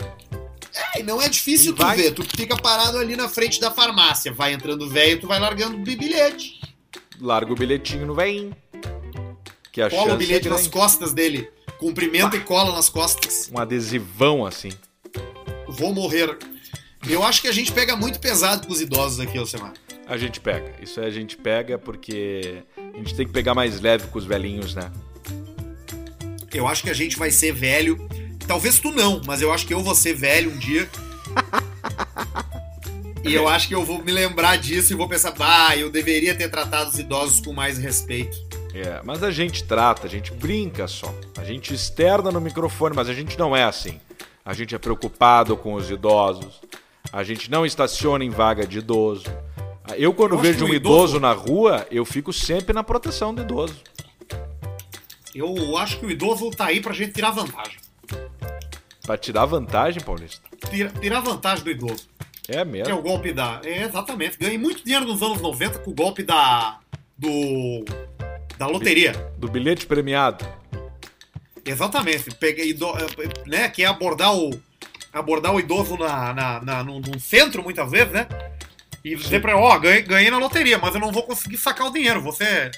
[0.95, 2.11] É, e não é difícil E tu vai- ver.
[2.13, 4.31] Tu fica parado ali na frente da farmácia.
[4.33, 6.59] Vai entrando velho, tu vai largando bi- bilhete.
[7.19, 8.55] Larga o bilhetinho no veinho.
[9.71, 11.49] Que a Cola o chance bilhete é nas costas dele.
[11.79, 13.49] Cumprimenta e cola nas costas.
[13.53, 14.71] Um adesivão assim.
[15.67, 16.37] Vou morrer.
[17.07, 19.73] Eu acho que a gente pega muito pesado com os idosos aqui, Alcemar.
[20.07, 20.73] A gente pega.
[20.81, 24.25] Isso aí a gente pega porque a gente tem que pegar mais leve com os
[24.25, 24.91] velhinhos, né?
[26.53, 27.97] Eu acho que a gente vai ser velho.
[28.47, 30.89] Talvez tu não, mas eu acho que eu vou ser velho um dia.
[33.25, 36.33] E eu acho que eu vou me lembrar disso e vou pensar, ah, eu deveria
[36.33, 38.37] ter tratado os idosos com mais respeito.
[38.73, 41.13] É, mas a gente trata, a gente brinca só.
[41.37, 43.99] A gente externa no microfone, mas a gente não é assim.
[44.45, 46.61] A gente é preocupado com os idosos.
[47.11, 49.25] A gente não estaciona em vaga de idoso.
[49.97, 53.41] Eu, quando Eu vejo um idoso idoso- na rua, eu fico sempre na proteção do
[53.41, 53.75] idoso.
[55.35, 57.77] Eu acho que o idoso tá aí pra gente tirar vantagem.
[59.07, 60.41] Pra tirar vantagem, Paulista.
[60.69, 62.07] Tira- tirar vantagem do idoso.
[62.47, 62.95] É Que é mesmo.
[62.99, 63.59] o golpe da.
[63.63, 64.37] É, exatamente.
[64.37, 66.77] Ganhei muito dinheiro nos anos 90 com o golpe da.
[67.17, 67.83] do.
[68.57, 69.13] da loteria.
[69.37, 70.45] Do bilhete premiado.
[71.65, 72.33] Exatamente.
[72.35, 72.93] Peguei, ido-
[73.45, 74.51] né, que é abordar o.
[75.11, 78.27] abordar o idoso na, na, na, num, num centro, muitas vezes, né?
[79.03, 81.87] E dizer pra ele, ó, ganhei, ganhei na loteria, mas eu não vou conseguir sacar
[81.87, 82.21] o dinheiro.
[82.21, 82.69] Você.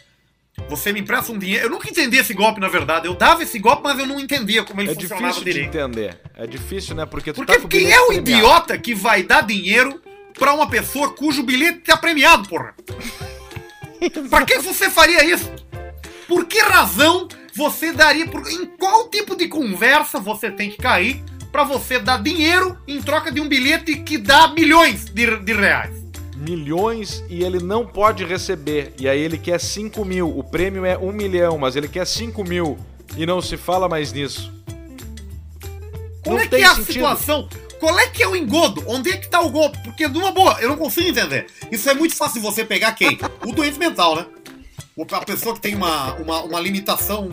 [0.67, 1.65] Você me empresta um dinheiro.
[1.65, 3.07] Eu nunca entendi esse golpe, na verdade.
[3.07, 5.77] Eu dava esse golpe, mas eu não entendia como ele É funcionava difícil de direito.
[5.77, 6.19] entender.
[6.35, 7.05] É difícil, né?
[7.05, 8.29] Porque tu Porque tá quem é o premiado.
[8.31, 10.01] idiota que vai dar dinheiro
[10.37, 12.75] pra uma pessoa cujo bilhete tá premiado, porra?
[14.29, 15.51] pra que você faria isso?
[16.27, 18.27] Por que razão você daria.
[18.27, 23.01] Por, em qual tipo de conversa você tem que cair pra você dar dinheiro em
[23.01, 25.91] troca de um bilhete que dá milhões de, de reais?
[26.39, 28.93] Milhões e ele não pode receber.
[28.99, 30.37] E aí ele quer 5 mil.
[30.37, 32.77] O prêmio é 1 milhão, mas ele quer 5 mil.
[33.17, 34.51] E não se fala mais nisso.
[36.23, 36.93] Qual Não é que é a sentido.
[36.93, 37.49] situação?
[37.79, 38.83] Qual é que é o engodo?
[38.87, 39.77] Onde é que tá o golpe?
[39.83, 41.47] Porque, de uma boa, eu não consigo entender.
[41.71, 43.17] Isso é muito fácil você pegar quem?
[43.45, 44.25] O doente mental, né?
[45.13, 47.29] A pessoa que tem uma, uma, uma limitação.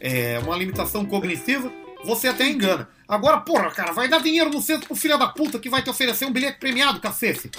[0.00, 1.70] é, uma limitação cognitiva,
[2.04, 2.88] você até engana.
[3.06, 5.88] Agora, porra, cara, vai dar dinheiro no centro pro filho da puta que vai te
[5.90, 7.50] oferecer um bilhete premiado, cacete.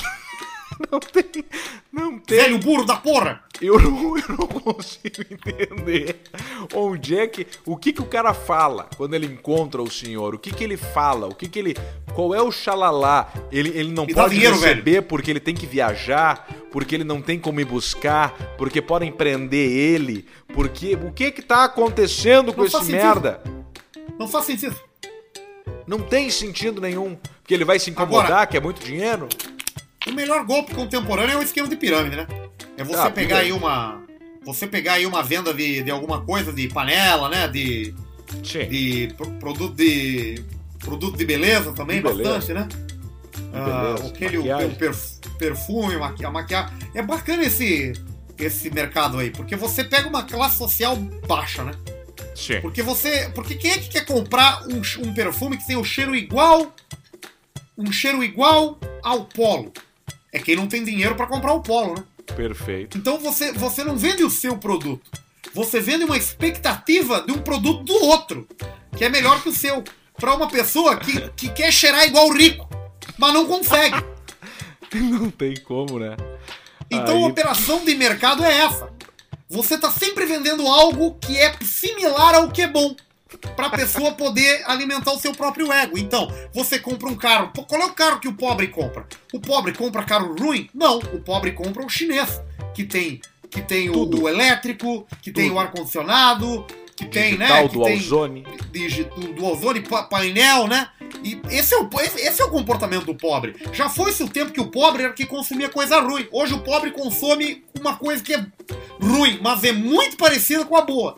[0.92, 1.46] Não tem.
[1.92, 2.38] Não tem.
[2.38, 3.42] Velho burro da porra.
[3.62, 6.18] Eu não, eu não consigo entender
[6.74, 7.48] onde é que.
[7.66, 10.36] O que que o cara fala quando ele encontra o senhor?
[10.36, 11.28] O que que ele fala?
[11.28, 11.76] O que que ele.
[12.14, 13.32] Qual é o xalalá?
[13.52, 17.22] Ele, ele não Me pode dinheiro, receber porque ele tem que viajar, porque ele não
[17.22, 20.96] tem como ir buscar, porque podem prender ele, porque.
[20.96, 23.04] O que que tá acontecendo com Não esse faz sentido.
[23.04, 23.42] merda?
[24.20, 24.76] Não faz sentido.
[25.88, 27.16] Não tem sentido nenhum.
[27.42, 29.30] Porque ele vai se incomodar, Agora- que é muito dinheiro.
[30.08, 32.28] O melhor golpe contemporâneo é o esquema de pirâmide, né?
[32.78, 34.04] É você Ah, pegar aí uma.
[34.46, 37.48] Você pegar aí uma venda de, de alguma coisa, de panela, né?
[37.48, 37.94] De.
[38.44, 38.68] Sim.
[38.68, 40.44] de pro- produto de
[40.80, 42.34] produto de beleza também, De beleza.
[42.34, 42.68] bastante, né?
[43.54, 44.44] Ah, aquele o,
[45.38, 46.74] perfume, maqui, a maquiagem.
[46.94, 47.94] É bacana esse
[48.38, 50.96] esse mercado aí, porque você pega uma classe social
[51.28, 51.72] baixa, né?
[52.36, 52.60] Sim.
[52.62, 56.14] Porque você, porque quem é que quer comprar um, um perfume que tem o cheiro
[56.16, 56.74] igual
[57.78, 59.72] um cheiro igual ao polo?
[60.36, 62.04] É quem não tem dinheiro para comprar o polo, né?
[62.36, 62.98] Perfeito.
[62.98, 65.10] Então você, você não vende o seu produto.
[65.54, 68.46] Você vende uma expectativa de um produto do outro,
[68.98, 69.82] que é melhor que o seu.
[70.18, 72.68] Pra uma pessoa que, que quer cheirar igual o rico,
[73.18, 73.96] mas não consegue.
[74.94, 76.16] Não tem como, né?
[76.90, 78.90] Então Aí- a operação de mercado é essa.
[79.50, 82.96] Você tá sempre vendendo algo que é similar ao que é bom.
[83.56, 85.98] Pra pessoa poder alimentar o seu próprio ego.
[85.98, 87.52] Então, você compra um carro.
[87.68, 89.08] Qual é o carro que o pobre compra?
[89.34, 90.70] O pobre compra carro ruim?
[90.74, 92.42] Não, o pobre compra o chinês,
[92.74, 94.24] que tem que tem o, Tudo.
[94.24, 95.60] o elétrico, que tem Tudo.
[95.60, 97.68] o do que tem, né?
[97.68, 98.46] Que do tem ozone.
[98.72, 100.90] digi- do, do ozone, pa- painel, né?
[101.24, 103.56] E esse é, o, esse é o comportamento do pobre.
[103.72, 106.28] Já foi-se o tempo que o pobre era que consumia coisa ruim.
[106.32, 108.46] Hoje o pobre consome uma coisa que é
[109.02, 111.18] ruim, mas é muito parecida com a boa.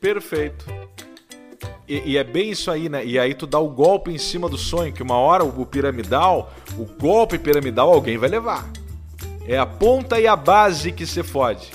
[0.00, 0.64] Perfeito.
[1.92, 3.04] E, e é bem isso aí, né?
[3.04, 5.66] E aí tu dá o golpe em cima do sonho, que uma hora o, o
[5.66, 8.66] piramidal, o golpe piramidal, alguém vai levar.
[9.46, 11.70] É a ponta e a base que se fode.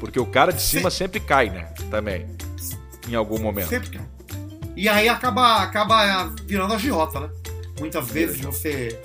[0.00, 1.64] Porque o cara de cima sempre cai, né?
[1.90, 2.26] Também.
[3.06, 3.68] Em algum momento.
[3.68, 3.90] Sempre.
[3.90, 4.08] cara.
[4.74, 7.28] E aí acaba, acaba virando agiota, né?
[7.78, 8.98] Muitas vezes você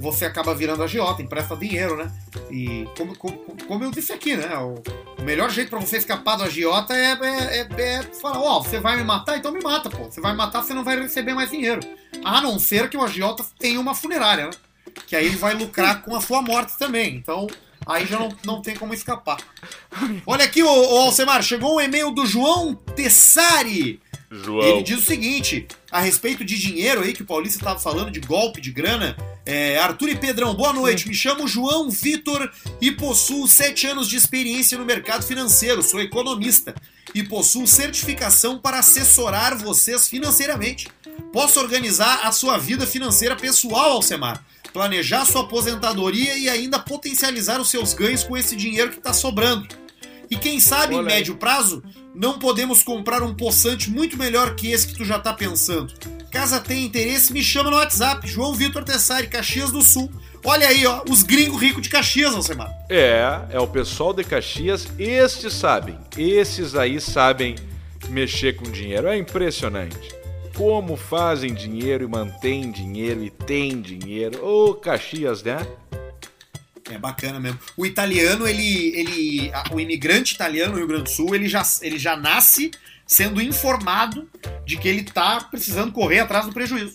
[0.00, 2.10] você acaba virando agiota, empresta dinheiro, né?
[2.50, 4.56] E como, como, como eu disse aqui, né?
[4.56, 4.82] O,
[5.22, 8.96] melhor jeito pra você escapar do agiota é, é, é, é falar, ó, você vai
[8.96, 10.04] me matar, então me mata, pô.
[10.04, 11.80] Você vai me matar, você não vai receber mais dinheiro.
[12.24, 14.50] A não ser que o agiota tenha uma funerária, né?
[15.06, 17.16] Que aí ele vai lucrar com a sua morte também.
[17.16, 17.46] Então,
[17.86, 19.38] aí já não, não tem como escapar.
[20.26, 24.00] Olha aqui, ô, ô Alcemar, chegou um e-mail do João Tessari.
[24.30, 24.62] João.
[24.62, 28.20] Ele diz o seguinte, a respeito de dinheiro aí, que o Paulista estava falando, de
[28.20, 29.16] golpe, de grana.
[29.52, 31.08] É, Arthur e Pedrão, boa noite.
[31.08, 32.48] Me chamo João Vitor
[32.80, 35.82] e possuo sete anos de experiência no mercado financeiro.
[35.82, 36.72] Sou economista
[37.12, 40.86] e possuo certificação para assessorar vocês financeiramente.
[41.32, 44.40] Posso organizar a sua vida financeira pessoal, Alcemar.
[44.72, 49.66] Planejar sua aposentadoria e ainda potencializar os seus ganhos com esse dinheiro que está sobrando.
[50.30, 51.14] E quem sabe, em Olha aí.
[51.16, 51.82] médio prazo,
[52.14, 55.92] não podemos comprar um poçante muito melhor que esse que tu já tá pensando.
[56.30, 60.10] Caso tenha interesse, me chama no WhatsApp, João Vitor Tessari, Caxias do Sul.
[60.44, 62.70] Olha aí, ó, os gringos ricos de Caxias, Alcemar.
[62.88, 65.98] É, é o pessoal de Caxias, estes sabem.
[66.16, 67.56] Esses aí sabem
[68.08, 69.08] mexer com dinheiro.
[69.08, 70.14] É impressionante.
[70.56, 74.44] Como fazem dinheiro e mantêm dinheiro e têm dinheiro.
[74.44, 75.66] Ô, Caxias, né?
[76.90, 77.58] É bacana mesmo.
[77.76, 78.92] O italiano, ele.
[78.98, 82.70] ele a- o imigrante italiano no Rio Grande do Sul, ele já, ele já nasce
[83.06, 84.28] sendo informado
[84.66, 86.94] de que ele tá precisando correr atrás do prejuízo.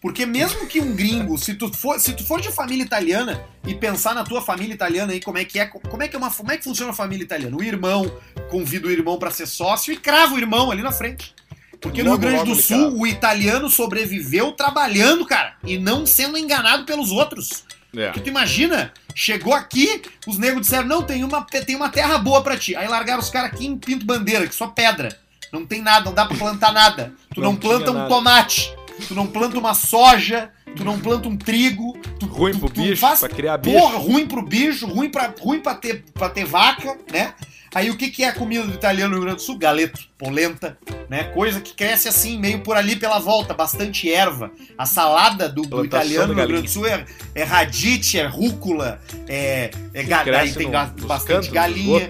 [0.00, 3.74] Porque mesmo que um gringo, se tu for, se tu for de família italiana e
[3.74, 6.30] pensar na tua família italiana aí, como é que é, como é que é uma,
[6.30, 7.56] como é que funciona a família italiana?
[7.56, 8.10] O irmão
[8.50, 11.34] convida o irmão para ser sócio e crava o irmão ali na frente.
[11.80, 16.36] Porque no Logo, Rio Grande do Sul, o italiano sobreviveu trabalhando, cara, e não sendo
[16.38, 17.64] enganado pelos outros.
[17.96, 18.06] É.
[18.06, 22.42] Porque tu imagina, chegou aqui, os negros disseram, não, tem uma, tem uma terra boa
[22.42, 22.74] pra ti.
[22.76, 25.16] Aí largaram os caras aqui em Pinto Bandeira, que só pedra.
[25.52, 27.12] Não tem nada, não dá pra plantar nada.
[27.32, 28.08] Tu Não não, planta um nada.
[28.08, 28.74] tomate,
[29.08, 31.96] tu não planta uma soja, tu não planta um trigo.
[32.18, 33.78] Tu, Ruim tu, pro tu bicho, faz- pra criar bicho.
[33.78, 37.32] Porra, ruim pro bicho, ruim pra, ruim pra, ter, pra ter vaca, né?
[37.76, 39.58] Aí o que, que é a comida do italiano no Rio Grande do Sul?
[39.58, 40.78] Galeto, polenta,
[41.10, 41.24] né?
[41.24, 44.50] Coisa que cresce assim, meio por ali pela volta, bastante erva.
[44.78, 47.04] A salada do, do italiano no Rio Grande do Sul é,
[47.34, 48.98] é radite, é rúcula,
[49.28, 52.08] é, é ga- aí tem no- bastante cantos galinha.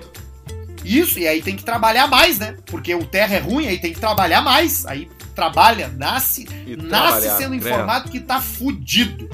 [0.84, 2.54] Isso, e aí tem que trabalhar mais, né?
[2.66, 4.86] Porque o terra é ruim, aí tem que trabalhar mais.
[4.86, 7.56] Aí trabalha, nasce, E nasce sendo credo.
[7.56, 9.28] informado que tá fudido.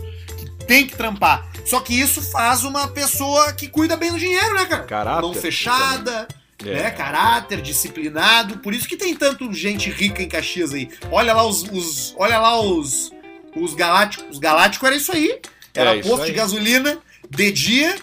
[0.73, 1.47] Tem que trampar.
[1.67, 4.85] Só que isso faz uma pessoa que cuida bem do dinheiro, né, cara?
[4.85, 6.27] Caráter, Mão fechada,
[6.65, 6.75] É.
[6.85, 6.91] né?
[6.91, 8.57] Caráter, disciplinado.
[8.61, 10.89] Por isso que tem tanto gente rica em Caxias aí.
[11.11, 11.63] Olha lá os.
[11.65, 13.13] os- olha lá os.
[13.55, 14.31] Os galácticos.
[14.31, 15.41] Os galácticos era isso aí.
[15.75, 16.31] Era É isso posto aí.
[16.31, 16.99] de gasolina
[17.29, 17.95] de dia,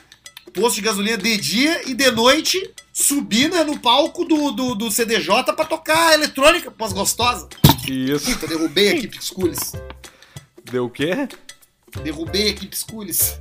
[0.54, 4.92] posto de gasolina de dia e de noite subir né, no palco do, do, do
[4.92, 7.50] CDJ pra tocar eletrônica pós gostosa.
[7.88, 8.32] Isso.
[8.32, 9.74] Puta, derrubei a equipe Sculis.
[10.72, 11.28] Deu o quê?
[12.04, 13.40] Derrubei a equipe Sculis.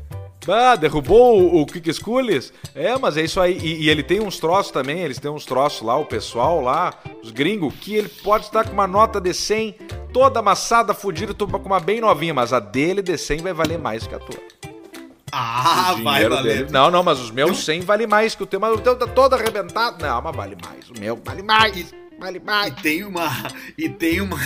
[0.50, 2.52] Ah, derrubou o, o Quick Schools?
[2.74, 3.58] É, mas é isso aí.
[3.58, 6.94] E, e ele tem uns troços também, eles têm uns troços lá, o pessoal lá,
[7.22, 9.72] os gringos, que ele pode estar com uma nota de 100,
[10.10, 13.78] toda amassada, fudida, tu com uma bem novinha, mas a dele de 100 vai valer
[13.78, 14.40] mais que a tua.
[15.30, 16.56] Ah, O vai dinheiro valer.
[16.60, 18.96] dele- Não, não, mas os meus 100 vale mais que o teu, mas o teu
[18.96, 20.02] tá todo arrebentado.
[20.02, 20.88] Não, mas vale mais.
[20.88, 21.94] O meu vale mais.
[22.18, 22.72] Vale mais.
[22.72, 23.28] E tem uma.
[23.76, 24.38] E tem uma.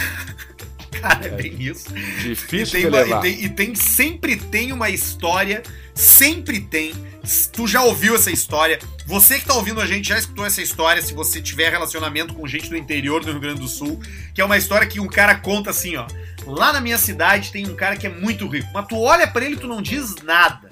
[1.01, 1.87] Cara, é bem isso.
[1.97, 5.63] E Difícil tem, de uma- e, tem, e tem- sempre tem uma história,
[5.95, 6.93] sempre tem.
[7.53, 8.79] Tu já ouviu essa história?
[9.07, 12.47] Você que tá ouvindo a gente já escutou essa história, se você tiver relacionamento com
[12.47, 14.01] gente do interior do Rio Grande do Sul,
[14.35, 16.07] que é uma história que um cara conta assim, ó.
[16.45, 19.45] Lá na minha cidade tem um cara que é muito rico, mas tu olha pra
[19.45, 20.72] ele e tu não diz nada.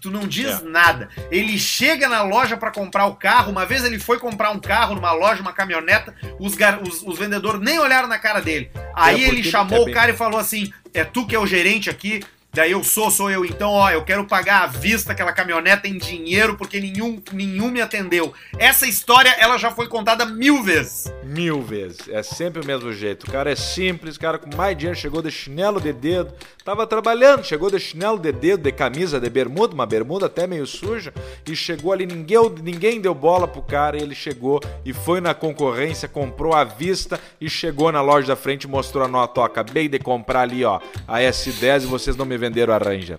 [0.00, 0.64] Tu não diz É.
[0.64, 1.08] nada.
[1.30, 3.50] Ele chega na loja pra comprar o carro.
[3.52, 6.14] Uma vez ele foi comprar um carro numa loja, uma caminhoneta.
[6.38, 8.70] Os, gar- os- os vendedores nem olharam na cara dele.
[8.94, 11.46] Aí porque ele chamou é o cara e falou assim: É tu que é o
[11.46, 12.22] gerente aqui?
[12.52, 13.44] Daí eu sou, sou eu.
[13.44, 17.80] Então, ó, eu quero pagar à vista aquela caminhoneta em dinheiro porque nenhum, nenhum me
[17.80, 18.34] atendeu.
[18.58, 21.04] Essa história, ela já foi contada mil vezes.
[21.22, 22.08] Mil vezes.
[22.08, 23.28] É sempre o mesmo jeito.
[23.28, 26.34] O cara é simples, o cara com mais dinheiro chegou de chinelo de dedo.
[26.70, 30.64] Tava trabalhando, chegou de chinelo de dedo, de camisa, de bermuda, uma bermuda até meio
[30.64, 31.12] suja.
[31.44, 33.98] E chegou ali, ninguém, ninguém deu bola pro cara.
[33.98, 38.36] E ele chegou e foi na concorrência, comprou à vista e chegou na loja da
[38.36, 39.40] frente e mostrou a nota.
[39.40, 43.18] Ó, acabei de comprar ali, ó, a S10 e vocês não me venderam a Ranger.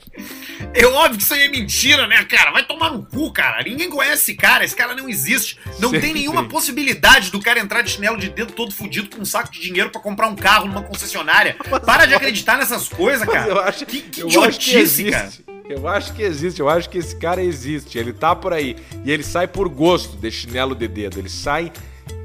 [0.74, 2.52] É óbvio que isso aí é mentira, né, cara?
[2.52, 3.62] Vai tomar no cu, cara.
[3.64, 5.60] Ninguém conhece esse cara, esse cara não existe.
[5.78, 9.26] Não tem nenhuma possibilidade do cara entrar de chinelo de dedo todo fudido com um
[9.26, 11.58] saco de dinheiro pra comprar um carro numa concessionária.
[11.86, 13.50] Para de acreditar nessas coisas, Mas cara.
[13.52, 15.24] eu acho, que que eu acho que idiotice, cara.
[15.26, 15.46] existe.
[15.70, 17.98] Eu acho que existe, eu acho que esse cara existe.
[17.98, 18.76] Ele tá por aí.
[19.06, 21.18] E ele sai por gosto de chinelo de dedo.
[21.18, 21.72] Ele sai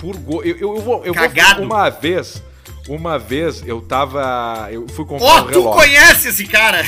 [0.00, 0.46] por gosto.
[0.48, 1.04] Eu, eu, eu vou.
[1.04, 1.56] Eu Cagado.
[1.56, 2.42] vou uma vez.
[2.88, 4.68] Uma vez eu tava.
[4.70, 5.72] Eu fui comprar Ó, um tu relógio.
[5.72, 6.82] conhece esse cara?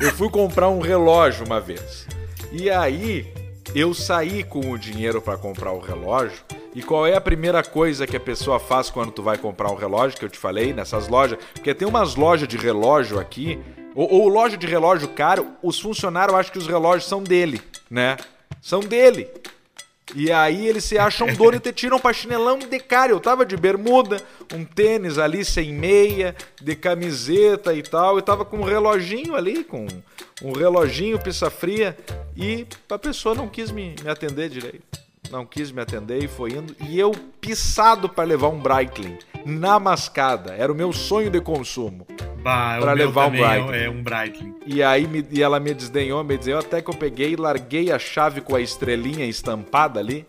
[0.00, 2.06] Eu fui comprar um relógio uma vez.
[2.50, 3.32] E aí
[3.74, 6.38] eu saí com o dinheiro pra comprar o relógio.
[6.74, 9.74] E qual é a primeira coisa que a pessoa faz quando tu vai comprar um
[9.74, 11.38] relógio, que eu te falei, nessas lojas?
[11.54, 13.58] Porque tem umas lojas de relógio aqui,
[13.94, 17.60] ou, ou loja de relógio caro, os funcionários acham que os relógios são dele,
[17.90, 18.16] né?
[18.60, 19.28] São dele.
[20.14, 23.12] E aí eles se acham dono e te tiram pra chinelão de cara.
[23.12, 24.20] Eu tava de bermuda,
[24.52, 28.16] um tênis ali sem meia, de camiseta e tal.
[28.16, 29.86] Eu tava com um reloginho ali, com
[30.42, 31.96] um reloginho pizza fria.
[32.36, 35.00] E a pessoa não quis me, me atender direito.
[35.30, 36.76] Não quis me atender e foi indo.
[36.80, 40.52] E eu pisado pra levar um Breitling na mascada.
[40.52, 42.06] Era o meu sonho de consumo.
[42.42, 43.76] Bah, Pra levar um Breitling.
[43.76, 44.54] É um Breitling.
[44.66, 47.92] E aí me- e ela me desdenhou, me desdenhou, até que eu peguei e larguei
[47.92, 50.26] a chave com a estrelinha estampada ali.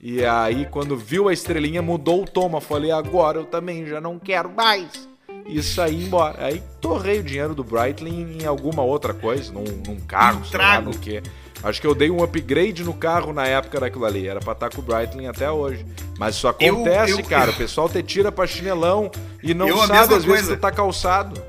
[0.00, 2.48] E aí, quando viu a estrelinha, mudou o tom.
[2.54, 5.08] Eu falei, agora eu também já não quero mais.
[5.50, 6.44] e saí embora.
[6.44, 10.58] Aí torrei o dinheiro do Breitling em alguma outra coisa, num, num carro, Um sei
[10.58, 10.90] lá trago.
[10.90, 11.22] no quê.
[11.62, 14.28] Acho que eu dei um upgrade no carro na época daquilo ali.
[14.28, 15.86] Era pra estar com o Breitling até hoje.
[16.18, 17.46] Mas isso acontece, eu- cara.
[17.50, 19.10] eu- O pessoal te tira pra chinelão
[19.42, 20.54] e não Eu sabe às vezes coisa.
[20.56, 21.40] que tá calçado.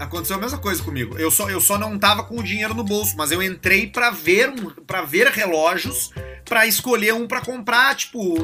[0.00, 1.16] Aconteceu a mesma coisa comigo.
[1.18, 4.10] Eu só, eu só não tava com o dinheiro no bolso, mas eu entrei pra
[4.10, 6.10] ver um, para ver relógios
[6.44, 8.34] pra escolher um pra comprar, tipo,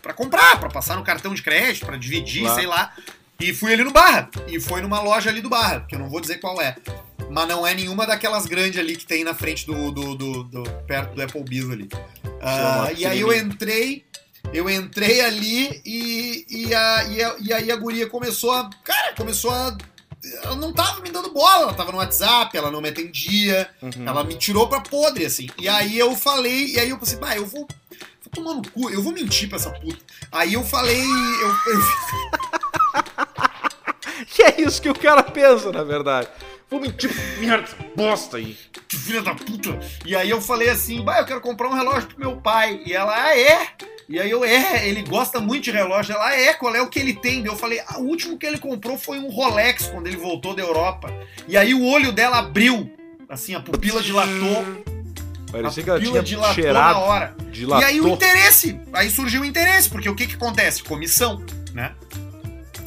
[0.00, 2.54] pra comprar, pra passar no cartão de crédito, pra dividir, Claro.
[2.56, 2.92] sei lá.
[3.38, 4.30] E fui ali no Barra.
[4.48, 6.76] E foi numa loja ali do Barra, que eu não vou dizer qual é.
[7.30, 9.90] Mas não é nenhuma daquelas grandes ali que tem na frente do.
[9.90, 11.88] do, do- do- perto do Applebee's ali.
[12.40, 14.04] Uma e aí eu entrei.
[14.54, 18.70] Eu entrei ali e, e, a, e, a- e aí a guria começou a.
[18.84, 19.76] Cara, começou a.
[20.42, 24.06] Ela não tava me dando bola, ela tava no WhatsApp, ela não me atendia, Uhum.
[24.06, 25.48] ela me tirou pra podre, assim.
[25.58, 27.66] E aí eu falei, e aí eu pensei, bah, eu vou.
[28.22, 29.98] Vou tomar no cu, eu vou mentir pra essa puta.
[30.32, 31.82] Aí eu falei, eu, eu-
[34.28, 36.28] Que é isso que o cara pensa, na verdade.
[36.68, 38.56] Vou mentir, merda, essa bosta aí.
[38.88, 39.78] que filha da puta.
[40.04, 42.82] E aí eu falei assim, bah, eu quero comprar um relógio pro meu pai.
[42.84, 43.68] E ela, ah, é?
[44.08, 46.14] E aí eu, é, ele gosta muito de relógio.
[46.14, 47.40] Ela, ah, é, qual é o que ele tem?
[47.40, 50.54] Daí Eu falei, ah, o último que ele comprou foi um Rolex quando ele voltou
[50.54, 51.12] da Europa.
[51.46, 52.90] E aí o olho dela abriu,
[53.28, 54.84] assim, a pupila dilatou.
[55.52, 56.98] Parecia a que ela pupila tinha dilatou na cheirado.
[56.98, 57.36] hora.
[57.52, 57.88] Dilatou.
[57.88, 60.82] E aí o interesse, aí surgiu o interesse, porque o que que acontece?
[60.82, 61.92] Comissão, né?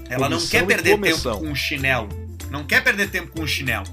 [0.09, 2.18] Ela não Comissão quer e perder tempo com um chinelo.
[2.49, 3.87] Não quer perder tempo com um chinelo.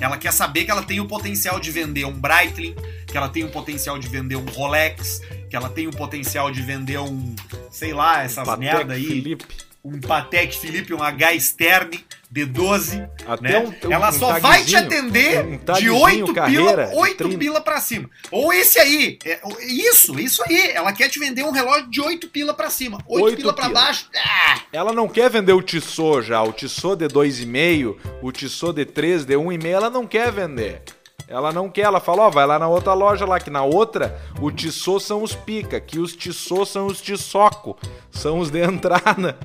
[0.00, 2.74] Ela quer saber que ela tem o potencial de vender um Breitling,
[3.06, 6.62] que ela tem o potencial de vender um Rolex, que ela tem o potencial de
[6.62, 7.34] vender um,
[7.70, 9.71] sei lá, essas Patek merda aí, Philippe.
[9.84, 13.58] Um Patek Philippe, um H Sterne D12, Até né?
[13.58, 16.96] um- um- ela um só vai te atender um de tagzinho 8 carreira pila, de
[16.96, 17.38] 8 30.
[17.38, 18.08] pila pra cima.
[18.30, 22.28] Ou esse aí, é, isso, isso aí, ela quer te vender um relógio de 8
[22.28, 22.98] pila pra cima.
[23.06, 23.80] 8, Oito pila pra pila.
[23.80, 28.72] baixo, ah, Ela não quer vender o Tissot já, o Tissot de 2,5, o Tissot
[28.72, 30.82] de 3, de 1,5, ela não quer vender.
[31.28, 34.18] Ela não quer, ela fala, ó, vai lá na outra loja lá, que na outra
[34.40, 37.76] o Tissot são os pica, que os Tissot são os Tissoco,
[38.10, 39.38] são os de entrada.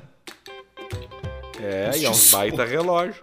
[1.60, 2.36] É, Os e é um Tissot.
[2.36, 3.14] baita relógio.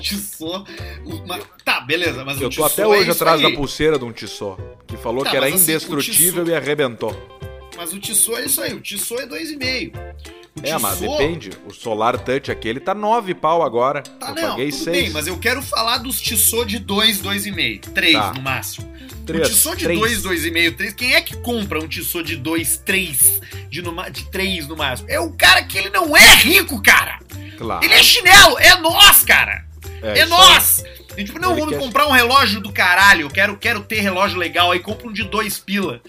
[0.00, 0.64] Tissot.
[1.04, 3.50] o- mas- Tá, beleza, mas Eu tô Tissot até é hoje atrás aí.
[3.50, 4.56] da pulseira de um Tissot,
[4.86, 7.38] que falou Tá, que era mas assim, indestrutível Tissot- e arrebentou.
[7.76, 9.98] Mas o Tissot é isso aí, o Tissot é 2,5.
[10.54, 11.50] O É, mas Tissot- depende.
[11.66, 14.00] O Solar Touch aquele tá 9 pau agora.
[14.02, 14.96] Tá, eu não, paguei tudo 6.
[14.96, 17.90] bem, mas eu quero falar dos Tissot de 2, 2,5.
[17.90, 18.32] 3 Tá.
[18.32, 18.90] no máximo.
[19.26, 19.98] Três, o Tissot de três.
[19.98, 20.94] 2, 2,5, 3.
[20.94, 23.40] Quem é que compra um Tissot de 2, 3?
[23.68, 25.10] De, no, de 3 no máximo?
[25.10, 27.18] É o cara que ele não é rico, cara.
[27.56, 27.84] Claro.
[27.84, 29.64] Ele é chinelo, é nós, cara.
[30.02, 30.28] É, aí.
[30.28, 30.84] nós.
[31.16, 33.22] Tipo, não, vamos quer- comprar um relógio do caralho.
[33.22, 34.70] Eu quero, quero ter relógio legal.
[34.72, 36.00] Aí compra um de 2 pila.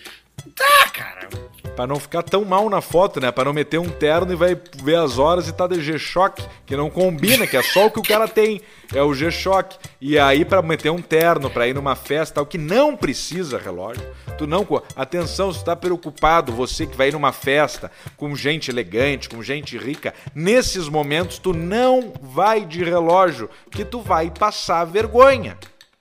[0.56, 1.30] Tá, cara.
[1.76, 3.32] Pra não ficar tão mal na foto, né?
[3.32, 6.76] Pra não meter um terno e vai ver as horas e tá de G-Shock, que
[6.76, 9.78] não combina, que é só o que o cara tem, é o G-Shock.
[10.02, 14.04] E aí pra meter um terno, pra ir numa festa, tal, que não precisa relógio.
[14.40, 14.66] Tu não...
[14.96, 19.44] Atenção, se tu tá preocupado, você que vai ir numa festa com gente elegante, com
[19.44, 25.56] gente rica, nesses momentos tu não vai de relógio, que tu vai passar vergonha.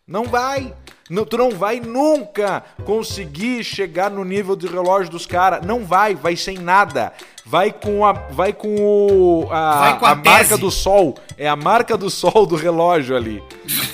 [0.06, 0.72] Não vai.
[1.08, 5.64] Não, tu não vai nunca conseguir chegar no nível de relógio dos caras.
[5.64, 7.12] Não vai, vai sem nada.
[7.44, 10.60] Vai com a, vai com o, a, Vai com a marca tese.
[10.60, 11.16] do sol.
[11.38, 13.42] É a marca do sol do relógio ali.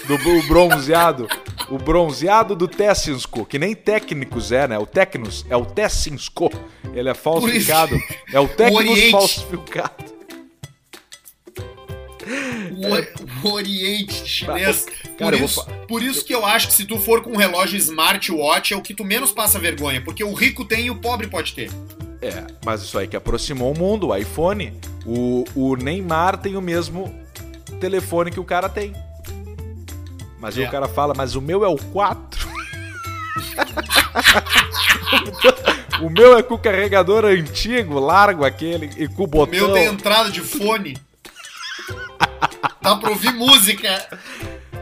[0.07, 1.29] Do o bronzeado.
[1.69, 4.79] O bronzeado do Tessinsko, que nem técnicos é, né?
[4.79, 6.51] O Tecnos é o Tessinsko.
[6.95, 7.97] Ele é falsificado.
[8.33, 10.13] É o Tecnos falsificado.
[12.25, 14.87] O, o- o Oriente chinês.
[15.19, 17.31] Cara, por, vou isso, fa- por isso que eu acho que se tu for com
[17.33, 20.01] um relógio smartwatch é o que tu menos passa vergonha.
[20.01, 21.71] Porque o rico tem e o pobre pode ter.
[22.21, 24.73] É, mas isso aí que aproximou o mundo, o iPhone.
[25.05, 27.13] O, o Neymar tem o mesmo
[27.81, 28.93] telefone que o cara tem.
[30.39, 30.69] Mas aí É.
[30.69, 32.53] o cara fala, mas o meu é o 4.
[36.03, 39.59] o meu é com o carregador antigo, largo aquele, e com o O botão.
[39.59, 40.97] meu tem entrada de fone.
[42.83, 44.09] Dá pra ouvir música.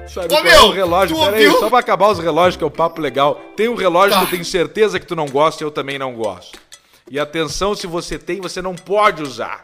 [0.09, 1.16] Sabe Ô, é meu, o relógio?
[1.16, 1.61] tu Pera aí, ouviu?
[1.61, 3.34] só pra acabar os relógios, que é o papo legal.
[3.57, 4.18] Tem um relógio Tá.
[4.20, 6.59] que eu tenho certeza que tu não gosta e eu também não gosto.
[7.11, 9.62] E atenção, se você tem, você não pode usar.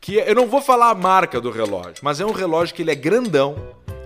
[0.00, 2.90] Que eu não vou falar a marca do relógio, mas é um relógio que ele
[2.90, 3.56] é grandão,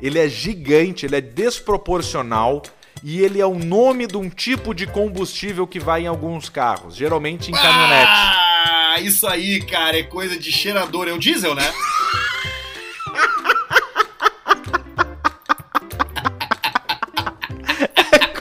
[0.02, 2.62] ele é gigante, ele é desproporcional
[3.02, 6.96] e ele é o nome de um tipo de combustível que vai em alguns carros,
[6.96, 8.06] geralmente em caminhonete.
[8.10, 11.08] Ah, isso aí, cara, é coisa de cheirador.
[11.08, 11.72] É o diesel, né?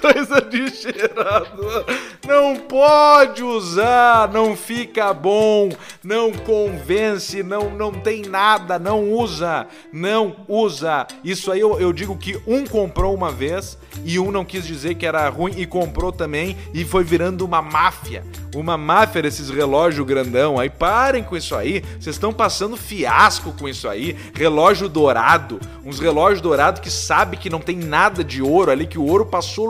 [0.04, 1.86] coisa de cheirador.
[2.28, 5.70] Não pode usar, não fica bom.
[6.04, 11.08] não convence, não, não tem nada, não usa, não usa.
[11.24, 14.96] Isso aí eu, eu digo que um comprou uma vez e um não quis dizer
[14.96, 18.24] que era ruim e comprou também e foi virando uma máfia.
[18.54, 20.60] Uma máfia desses relógios grandão.
[20.60, 24.16] Aí parem com isso aí, vocês estão passando fiasco com isso aí.
[24.34, 29.00] Relógio dourado, uns relógios dourados que sabe que não tem nada de ouro ali, que
[29.00, 29.70] o ouro passou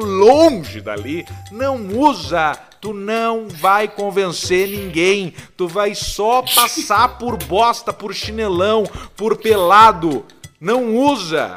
[0.82, 1.26] dali.
[1.52, 5.34] Não usa, tu não vai convencer ninguém.
[5.58, 8.84] Tu vai só passar por bosta, por chinelão,
[9.16, 10.26] por pelado.
[10.60, 11.54] Não usa.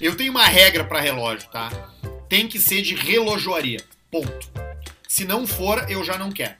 [0.00, 1.70] Eu tenho uma regra pra relógio, tá?
[2.28, 3.80] Tem que ser de relojoaria.
[4.10, 4.48] Ponto.
[5.08, 6.54] Se não for, eu já não quero.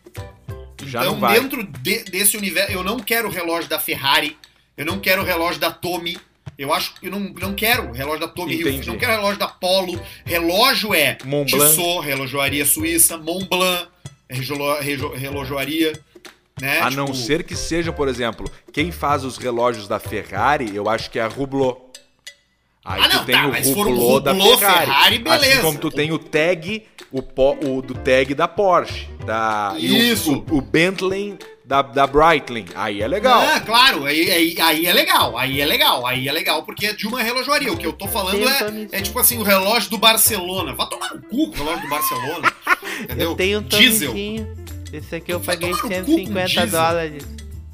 [0.87, 4.37] Já então, dentro de- desse universo, eu não quero o relógio da Ferrari,
[4.77, 6.19] eu não quero o relógio da Tommy.
[6.61, 8.53] Eu acho que eu não, não quero relógio da Tommy.
[8.55, 9.99] Hilfiger, não quero relógio da Polo.
[10.27, 11.17] Relógio é.
[11.47, 13.89] Tissot, relojoaria suíça, Mont Blanc,
[14.29, 15.93] rejolo- rejo- relojoaria,
[16.61, 16.81] né?
[16.81, 20.87] A Tipo, não ser que seja, por exemplo, quem faz os relógios da Ferrari, eu
[20.87, 21.81] acho que é a Hublot.
[22.85, 24.59] Aí Ah, tu não, tem tá, o um Hublot da Ferrari.
[24.87, 25.53] Ferrari, beleza.
[25.53, 29.07] Assim como tu tem o tag, o, po- o do tag da Porsche.
[29.25, 30.45] Da, o- Isso.
[30.51, 31.39] O, o Bentley
[31.71, 32.67] da, da Breitling.
[32.75, 33.41] Aí é legal.
[33.41, 36.93] Ah, claro, aí, aí, aí é legal, aí é legal, aí é legal, porque é
[36.93, 37.73] de uma relojoaria.
[37.73, 40.75] O que eu tô falando é, é tipo assim, o relógio do Barcelona.
[40.75, 42.53] Vai tomar no cu com o relógio do Barcelona.
[43.05, 43.31] Entendeu?
[43.31, 44.15] Eu tenho um Diesel.
[44.93, 46.67] Esse aqui eu Vai paguei tomar no cu com 150 diesel.
[46.71, 47.27] dólares.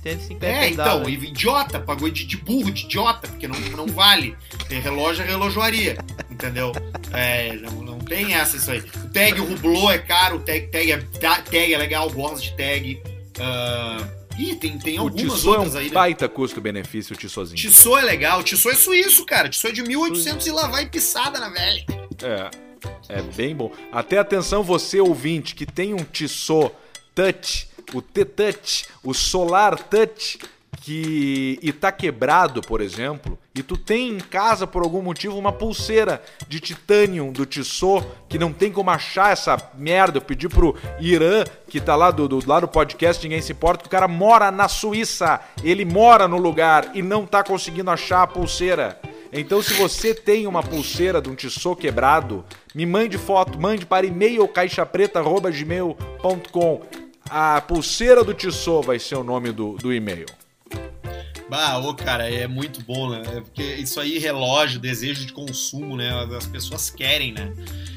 [0.02, 1.22] 150 É, então, dólares.
[1.22, 4.36] e idiota, pagou de, de burro, de idiota, porque não, não vale.
[4.68, 5.96] Tem relógio é relojoaria,
[6.30, 6.70] entendeu?
[7.14, 8.80] É, não, não tem essa isso aí.
[8.80, 12.42] O tag, o Hublot é caro, o tag, tag, é, ta- tag é legal, gosto
[12.42, 13.02] de tag.
[13.40, 14.06] Ah,
[14.38, 15.92] ih, tem, tem o algumas Tissot é outras um aí, né?
[15.92, 17.58] baita custo-benefício, o Tissotzinho.
[17.58, 19.48] Tissot é legal, Tissot é suíço, cara.
[19.48, 21.84] Tissot é de 1800 e lá vai pisada na velha.
[22.22, 22.50] É,
[23.08, 23.70] é bem bom.
[23.92, 26.72] Até atenção você ouvinte que tem um Tissot
[27.14, 30.38] Touch, o T-Touch, o Solar Touch,
[30.86, 35.50] que e tá quebrado, por exemplo, e tu tem em casa por algum motivo uma
[35.50, 40.18] pulseira de titânio do Tissot que não tem como achar essa merda.
[40.18, 43.82] Eu pedi pro Irã, que tá lá do, do, lá do podcast Ninguém Se Importa,
[43.82, 45.40] que o cara mora na Suíça.
[45.64, 49.00] Ele mora no lugar e não tá conseguindo achar a pulseira.
[49.32, 54.06] Então, se você tem uma pulseira de um Tissot quebrado, me mande foto, mande para
[54.06, 56.82] e-mail caixapreta.gmail.com.
[57.28, 60.26] A pulseira do Tissot vai ser o nome do, do e-mail.
[61.48, 63.22] Bah, ô, cara, é muito bom, né?
[63.36, 66.10] É Porque isso aí, relógio, desejo de consumo, né?
[66.36, 67.52] As pessoas querem, né?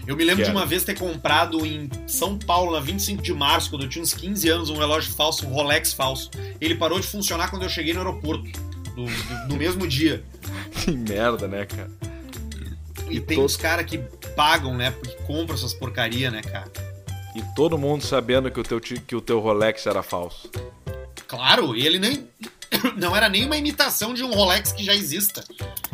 [0.06, 0.52] Eu me lembro Quero.
[0.52, 4.04] de uma vez ter comprado em São Paulo, na 25 de março, quando eu tinha
[4.04, 6.30] uns 15 anos, um relógio falso, um Rolex falso.
[6.62, 8.44] Ele parou de funcionar quando eu cheguei no aeroporto,
[8.96, 10.24] do- do- no mesmo dia.
[10.86, 11.90] Que merda, né, cara?
[13.10, 13.98] E, E tem to- uns caras que
[14.36, 14.92] pagam, né?
[14.92, 16.72] Porque compram essas porcaria, né, cara?
[17.36, 20.50] E todo mundo sabendo que o teu, que o teu Rolex era falso.
[21.28, 22.28] Claro, ele nem.
[22.98, 25.44] Não era nem uma imitação de um Rolex que já exista.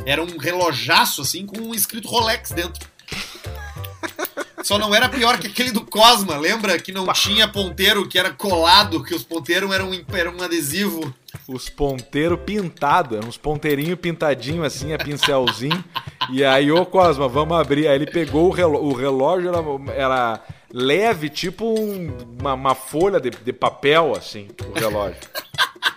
[0.05, 2.88] Era um relojaço, assim, com um escrito Rolex dentro.
[4.63, 6.80] Só não era pior que aquele do Cosma, lembra?
[6.80, 11.13] Que não tinha ponteiro, que era colado, que os ponteiros eram, um- eram um adesivo.
[11.47, 15.84] Os ponteiros pintados, uns ponteirinhos pintadinhos assim, a pincelzinho.
[16.32, 17.88] e aí, ô Cosma, vamos abrir.
[17.88, 23.19] Aí ele pegou o relógio, o relógio era, era leve, tipo um- uma, uma folha
[23.19, 25.17] de, de papel, assim, o relógio.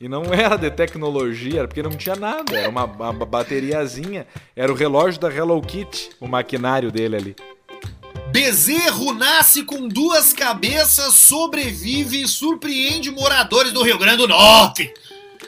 [0.00, 4.26] E não era de tecnologia, era porque não tinha nada, era uma, uma bateriazinha.
[4.54, 7.36] Era o relógio da Hello Kitty, o maquinário dele ali.
[8.30, 14.92] Bezerro nasce com duas cabeças, sobrevive e surpreende moradores do Rio Grande do Norte.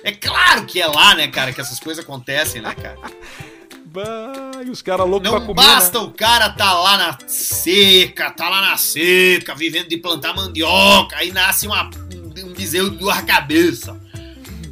[0.02, 2.98] É claro que é lá, né, cara, que essas coisas acontecem, né, cara?
[3.92, 6.04] Bah, e os caras loucos pra Não comer, basta né?
[6.04, 11.32] o cara tá lá na seca, tá lá na seca, vivendo de plantar mandioca, aí
[11.32, 13.96] nasce uma, um, um bezerro de duas cabeças.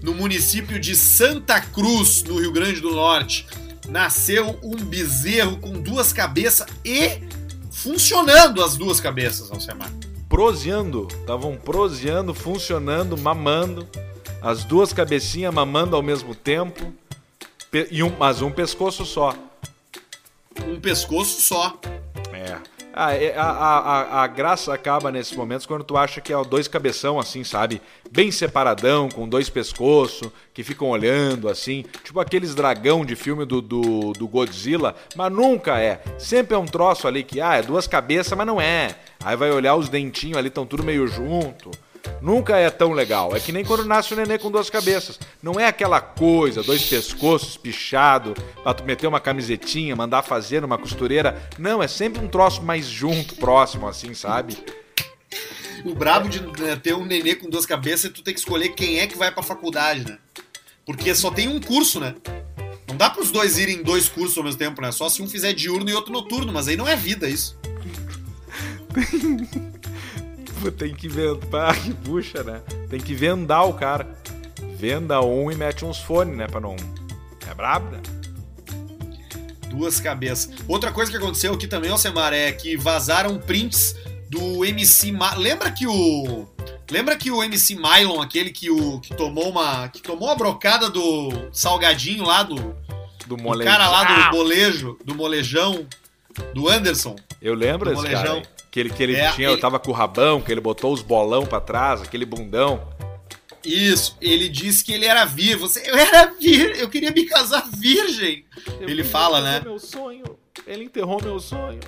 [0.08, 3.46] No município de Santa Cruz, no Rio Grande do Norte,
[3.90, 7.20] nasceu um bezerro com duas cabeças e
[7.70, 9.92] funcionando as duas cabeças, Alcemar.
[10.26, 13.86] proseando, estavam proseando, funcionando, mamando,
[14.40, 16.90] as duas cabecinhas mamando ao mesmo tempo,
[17.90, 19.34] e um, mas um pescoço só.
[20.66, 21.78] Um pescoço só.
[22.32, 22.77] É.
[23.00, 26.44] Ah, é- a, a, a, a graça acaba nesses momentos quando tu acha que é
[26.44, 27.80] dois cabeção assim, sabe?
[28.10, 31.84] Bem separadão, com dois pescoços, que ficam olhando assim.
[32.02, 36.02] Tipo aqueles dragão de filme do, do, do Godzilla, mas nunca é.
[36.18, 38.96] Sempre é um troço ali que, ah, é duas cabeças, mas não é.
[39.24, 41.70] Aí vai olhar os dentinhos ali, estão tudo meio junto.
[42.20, 43.34] Nunca é tão legal.
[43.34, 45.18] É que nem quando nasce o nenê com duas cabeças.
[45.42, 50.78] Não é aquela coisa, dois pescoços pichado, pra tu meter uma camisetinha, mandar fazer numa
[50.78, 51.40] costureira.
[51.58, 54.56] Não, é sempre um troço mais junto, próximo, assim, sabe?
[55.84, 58.70] O brabo de né, ter um nenê com duas cabeças é tu ter que escolher
[58.70, 60.18] quem é que vai pra faculdade, né?
[60.84, 62.14] Porque só tem um curso, né?
[62.88, 64.90] Não dá pros dois irem em dois cursos ao mesmo tempo, né?
[64.90, 67.56] Só se um fizer diurno e outro noturno, mas aí não é vida isso.
[70.76, 72.62] Tem que vendar, que puxa, né?
[72.88, 74.06] Tem que vendar o cara.
[74.76, 76.46] Venda um e mete uns fones, né?
[76.46, 76.76] Pra não.
[77.48, 78.00] É brabo, né?
[79.68, 80.50] Duas cabeças.
[80.66, 83.94] Outra coisa que aconteceu aqui também, Alcemar, é que vazaram prints
[84.28, 85.12] do MC.
[85.12, 85.34] Ma...
[85.34, 86.46] Lembra que o.
[86.90, 89.88] Lembra que o MC Mylon, aquele que, o, que tomou uma.
[89.88, 92.56] que tomou a brocada do salgadinho lá do.
[93.26, 95.86] Do do cara lá do molejo, do molejão,
[96.54, 97.14] do Anderson.
[97.42, 98.16] Eu lembro do cara.
[98.16, 98.36] molejão.
[98.36, 98.57] aí.
[98.70, 100.92] Que ele, que ele É, tinha, ele- eu tava com o rabão, que ele botou
[100.92, 102.86] os bolão pra trás, aquele bundão.
[103.64, 105.56] Isso, ele disse que ele era virgem.
[105.56, 108.44] Você, eu era virgem, eu queria me casar virgem.
[108.80, 109.60] Ele fala, né?
[109.64, 110.24] Meu sonho.
[110.66, 111.80] Ele enterrou meu sonho.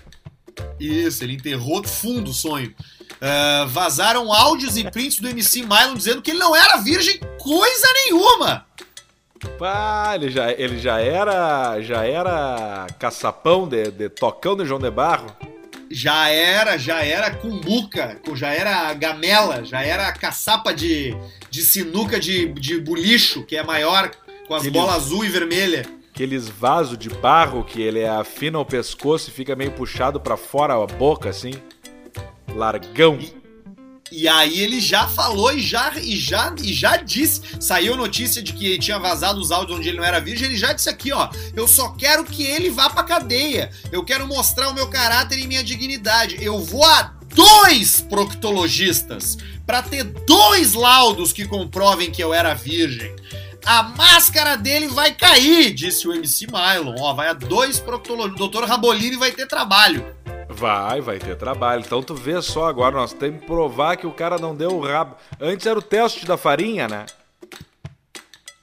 [0.78, 2.74] Isso, ele enterrou fundo o sonho.
[3.20, 7.87] Ah, vazaram áudios e prints do MC Mylon dizendo que ele não era virgem coisa
[8.05, 8.66] nenhuma.
[9.59, 11.81] Pá, ele já, ele já era.
[11.81, 15.35] Já era caçapão de, de tocão de João de Barro.
[15.91, 21.16] Já era, já era cumbuca, já era gamela, já era caçapa de,
[21.51, 24.11] de sinuca de, de bulicho, que é maior,
[24.47, 25.84] com as bolas azul e vermelha.
[26.14, 30.74] Aqueles vasos de barro que ele afina o pescoço e fica meio puxado pra fora
[30.74, 31.53] a boca, assim.
[32.55, 33.18] Largão.
[33.18, 33.39] E
[34.28, 38.78] aí ele já falou e já, e já, e já disse, saiu notícia de que
[38.78, 41.68] tinha vazado os áudios onde ele não era virgem, ele já disse aqui, ó, eu
[41.68, 45.62] só quero que ele vá pra cadeia, eu quero mostrar o meu caráter e minha
[45.62, 52.54] dignidade, eu vou a dois proctologistas pra ter dois laudos que comprovem que eu era
[52.54, 53.14] virgem.
[53.64, 56.96] A máscara dele vai cair, disse o MC Mylon.
[56.98, 58.38] Ó, vai a dois proctologistas.
[58.38, 60.04] Doutor Rabolini vai ter trabalho.
[60.61, 61.82] Vai, vai ter trabalho.
[61.82, 64.80] Então tu vê só agora, nós temos que provar que o cara não deu o
[64.80, 65.16] rabo.
[65.40, 67.06] Antes era o teste da farinha, né?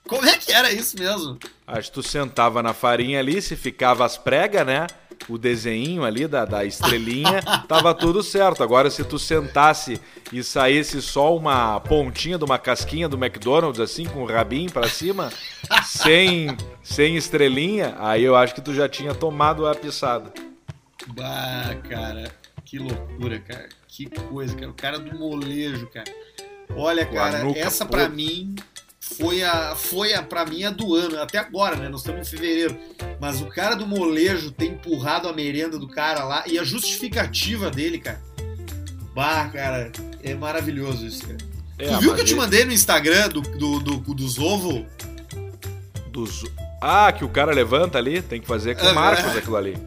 [0.08, 1.40] Como é que era isso mesmo?
[1.66, 4.86] Acho que tu sentava na farinha ali, se ficava as pregas, né?
[5.28, 8.62] O desenho ali da, da estrelinha, tava tudo certo.
[8.62, 10.00] Agora, se tu sentasse
[10.32, 14.88] e saísse só uma pontinha de uma casquinha do McDonald's, assim, com o rabinho pra
[14.88, 15.32] cima,
[15.84, 20.32] sem, sem estrelinha, aí eu acho que tu já tinha tomado a pisada.
[21.14, 22.32] Bah, cara,
[22.66, 23.70] que loucura, cara.
[23.88, 24.70] Que coisa, cara.
[24.72, 26.12] O cara do molejo, cara.
[26.76, 28.16] Olha, cara, nuca essa pra podre.
[28.16, 28.56] mim
[29.00, 31.88] foi a foi a para mim a do ano, até agora, né?
[31.88, 32.78] Nós estamos em fevereiro.
[33.22, 37.72] Mas o cara do molejo ter empurrado a merenda do cara lá e a justificativa
[37.72, 38.22] dele, cara.
[39.16, 39.92] Bah, cara,
[40.22, 41.38] é maravilhoso isso, cara.
[41.80, 44.84] É, tu viu que eu te mandei no Instagram do, do, do- dos ovos?
[46.12, 46.44] dos...
[46.82, 49.38] Ah, que o cara levanta ali, tem que fazer com Ah, o Marcos é.
[49.40, 49.78] aquilo ali.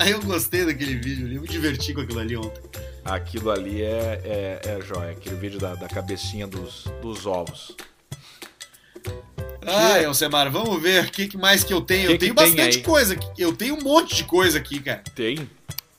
[0.00, 2.62] Aí eu gostei daquele vídeo ali, eu me diverti com aquilo ali ontem.
[3.04, 7.76] Aquilo ali é, é, é joia, aquele vídeo da, da cabecinha dos, dos ovos.
[9.66, 12.06] Ai, Alcemar, vamos ver o que, que mais que eu tenho.
[12.06, 13.28] Que eu tenho bastante coisa aqui.
[13.36, 15.02] Eu tenho um monte de coisa aqui, cara.
[15.14, 15.46] Tem.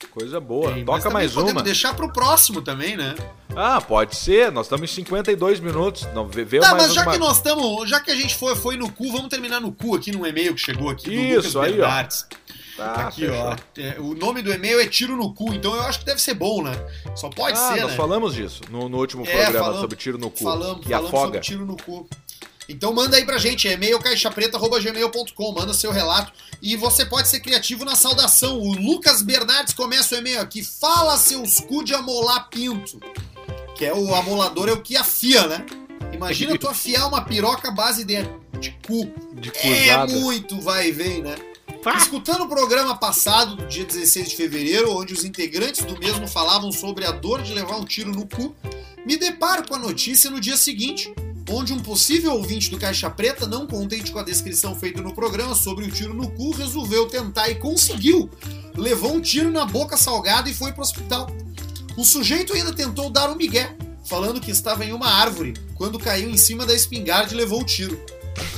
[0.09, 0.73] Coisa boa.
[0.73, 1.63] Tem, Toca mais podemos uma.
[1.63, 3.15] deixar pro próximo também, né?
[3.55, 4.51] Ah, pode ser.
[4.51, 6.05] Nós estamos em 52 minutos.
[6.13, 7.11] Não, vê, Tá, mais mas já uma...
[7.13, 7.89] que nós estamos.
[7.89, 10.53] Já que a gente foi, foi no cu, vamos terminar no cu aqui num e-mail
[10.53, 11.87] que chegou aqui Isso, aí, ó.
[12.83, 13.35] Tá, aqui, fechou.
[13.37, 13.55] ó.
[13.77, 16.33] É, o nome do e-mail é tiro no cu, então eu acho que deve ser
[16.33, 16.71] bom, né?
[17.15, 17.97] Só pode ah, ser, nós né?
[17.97, 20.43] falamos disso no, no último É, programa falamos- sobre tiro no cu.
[20.43, 21.23] Falamos, e falamos afoga.
[21.25, 22.07] sobre tiro no cu.
[22.69, 27.39] Então manda aí pra gente, é e-mail caixapreta.gmail.com, manda seu relato e você pode ser
[27.41, 28.59] criativo na saudação.
[28.59, 32.99] O Lucas Bernardes começa o e-mail aqui, fala seus cu de amolar pinto.
[33.75, 35.65] Que é o amolador, é o que afia, né?
[36.13, 38.17] Imagina tu afiar uma piroca base de,
[38.59, 39.11] de cu.
[39.33, 41.35] De É muito vai e vem, né?
[41.89, 46.71] Escutando o programa passado, do dia 16 de fevereiro, onde os integrantes do mesmo falavam
[46.71, 48.55] sobre a dor de levar um tiro no cu,
[49.03, 51.11] me deparo com a notícia no dia seguinte,
[51.49, 55.55] onde um possível ouvinte do Caixa Preta, não contente com a descrição feita no programa
[55.55, 58.29] sobre o tiro no cu, resolveu tentar e conseguiu.
[58.75, 61.31] Levou um tiro na boca salgada e foi pro hospital.
[61.97, 63.75] O sujeito ainda tentou dar um migué,
[64.05, 67.65] falando que estava em uma árvore, quando caiu em cima da espingarda e levou o
[67.65, 67.99] tiro.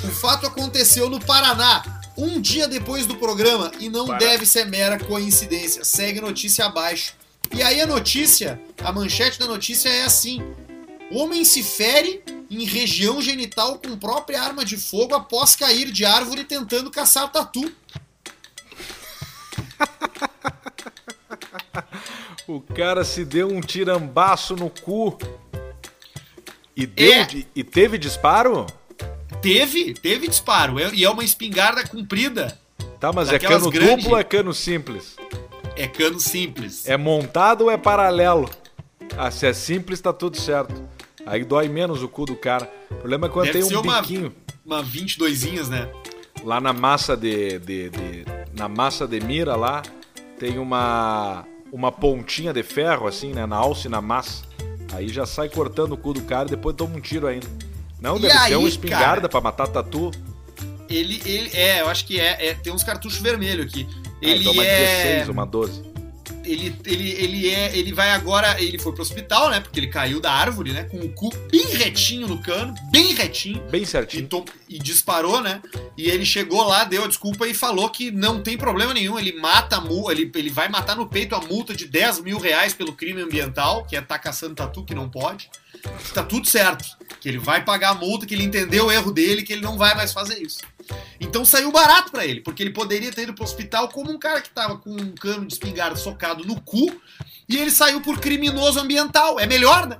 [0.04, 4.66] O fato aconteceu no Paraná, um dia depois do programa, e não Para- deve ser
[4.66, 5.84] mera coincidência.
[5.84, 7.14] Segue notícia abaixo.
[7.54, 10.42] E aí a notícia, a manchete da notícia é assim:
[11.12, 16.44] Homem se fere em região genital com própria arma de fogo após cair de árvore
[16.44, 17.72] tentando caçar tatu.
[22.48, 25.18] O cara se deu um tirambaço no cu.
[26.76, 27.28] E, deu, É.
[27.56, 28.66] e teve disparo?
[29.44, 32.58] Teve, teve disparo, é- e é uma espingarda comprida.
[33.00, 35.18] Tá, mas é cano duplo ou é cano simples?
[35.76, 36.88] É cano simples.
[36.88, 38.50] É montado ou é paralelo?
[39.18, 40.82] Ah, se é simples, tá tudo certo.
[41.26, 42.72] Aí dói menos o cu do cara.
[42.90, 44.34] O problema é quando Deve tem um uma, biquinho
[44.66, 45.90] uma 22inhas, né?
[46.44, 49.82] lá na massa de, de- de- na massa de mira lá
[50.40, 54.44] tem uma uma pontinha de ferro assim, né, na alça e na massa.
[54.94, 57.48] Aí já sai cortando o cu do cara e depois toma um tiro ainda.
[58.04, 59.30] Não, E deve ser aí, uma espingarda cara?
[59.30, 60.12] pra matar tatu.
[60.90, 63.88] Ele, ele, é, eu acho que é, é, tem uns cartuchos vermelhos aqui.
[64.06, 65.82] Ah, Ele então uma é, 16, uma 12.
[66.44, 69.62] ele, ele, ele é, ele vai agora, ele foi pro hospital, né?
[69.62, 70.84] Porque ele caiu da árvore, né?
[70.84, 73.62] Com o cu bem retinho no cano, bem retinho.
[73.72, 74.28] Bem E, certinho.
[74.28, 75.62] to- e disparou, né?
[75.98, 79.18] E ele chegou lá, deu a desculpa e falou que não tem problema nenhum.
[79.18, 82.38] Ele mata a multa, ele, ele vai matar no peito a multa de 10 mil
[82.38, 85.50] reais pelo crime ambiental, que é tá caçando tatu que não pode.
[86.14, 86.86] Tá tudo certo.
[87.20, 89.78] Que ele vai pagar a multa, que ele entendeu o erro dele, que ele não
[89.78, 90.60] vai mais fazer isso.
[91.20, 94.42] Então saiu barato pra ele, porque ele poderia ter ido pro hospital como um cara
[94.42, 96.92] que tava com um cano de espingarda socado no cu
[97.48, 99.40] e ele saiu por criminoso ambiental.
[99.40, 99.98] É melhor, né?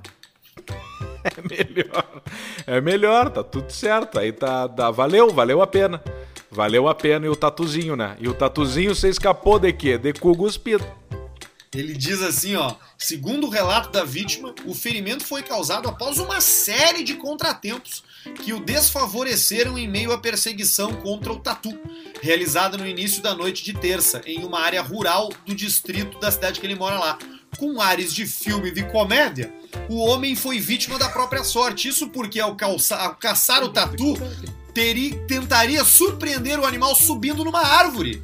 [1.24, 2.22] É melhor.
[2.66, 4.18] É melhor, tá tudo certo.
[4.18, 6.02] Aí tá, tá- valeu, valeu a pena.
[6.50, 8.14] Valeu a pena e o tatuzinho, né?
[8.20, 9.96] E o tatuzinho você escapou de quê?
[9.96, 10.84] De cu cuspido.
[11.74, 16.40] Ele diz assim, ó, segundo o relato da vítima, o ferimento foi causado após uma
[16.40, 18.04] série de contratempos
[18.42, 21.76] que o desfavoreceram em meio à perseguição contra o tatu,
[22.22, 26.60] realizada no início da noite de terça, em uma área rural do distrito da cidade
[26.60, 27.18] que ele mora lá.
[27.58, 29.52] Com ares de filme de comédia,
[29.88, 31.88] o homem foi vítima da própria sorte.
[31.88, 34.14] Isso porque ao, calça- ao caçar o tatu,
[34.72, 38.20] teri- tentaria surpreender o animal subindo numa árvore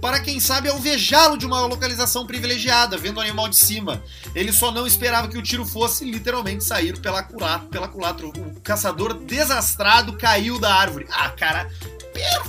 [0.00, 4.02] para quem sabe alvejá-lo de uma localização privilegiada, vendo o animal de cima.
[4.34, 7.68] Ele só não esperava que o tiro fosse literalmente sair pela culatra.
[7.68, 8.26] Pela culatra.
[8.26, 11.06] O caçador desastrado caiu da árvore.
[11.10, 11.70] Ah, cara,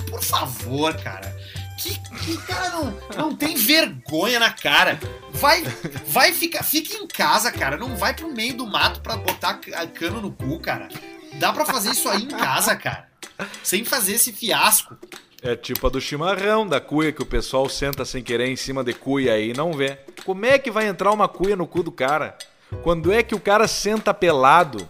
[0.08, 1.36] por, favor, cara.
[1.78, 5.00] Que, que cara não, não tem vergonha na cara.
[5.32, 5.62] Vai,
[6.06, 7.76] vai ficar, fica em casa, cara.
[7.76, 10.88] Não vai pro meio do mato pra botar ca- cano no cu, cara.
[11.34, 13.08] Dá pra fazer isso aí em casa, cara.
[13.62, 14.96] Sem fazer esse fiasco.
[15.42, 18.84] É tipo a do chimarrão, da cuia que o pessoal senta sem querer em cima
[18.84, 19.98] de cuia aí e não vê.
[20.24, 22.36] Como é que vai entrar uma cuia no cu do cara?
[22.82, 24.86] Quando é que o cara senta pelado?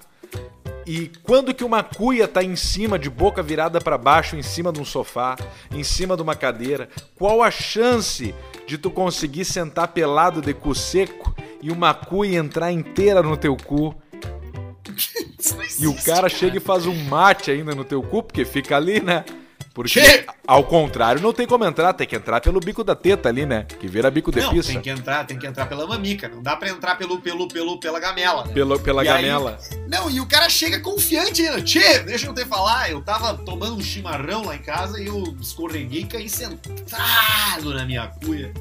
[0.85, 4.73] E quando que uma cuia tá em cima, de boca virada para baixo, em cima
[4.73, 5.37] de um sofá,
[5.71, 6.89] em cima de uma cadeira?
[7.17, 8.35] Qual a chance
[8.67, 11.33] de tu conseguir sentar pelado de cu seco
[11.63, 13.95] e uma cuia entrar inteira no teu cu?
[15.55, 18.45] Não E o existe, cara chega e faz um mate ainda no teu cu, porque
[18.45, 19.25] fica ali, né?
[19.73, 23.29] Porque, Che- ao contrário, não tem como entrar, tem que entrar pelo bico da teta
[23.29, 23.65] ali, né?
[23.79, 24.73] Que vira bico de Não, pizza.
[24.73, 26.29] tem que entrar, tem que entrar pela mamica.
[26.29, 28.45] Não dá pra entrar pelo, pelo, pelo, pela gamela.
[28.47, 28.53] né?
[28.53, 29.59] Pelo, pela E aí- gamela.
[29.89, 31.63] Não, e o cara chega confiante ainda.
[31.63, 32.91] Tchê, deixa eu te falar.
[32.91, 37.85] Eu tava tomando um chimarrão lá em casa e eu escorreguei e caí sentado na
[37.85, 38.53] minha cuia.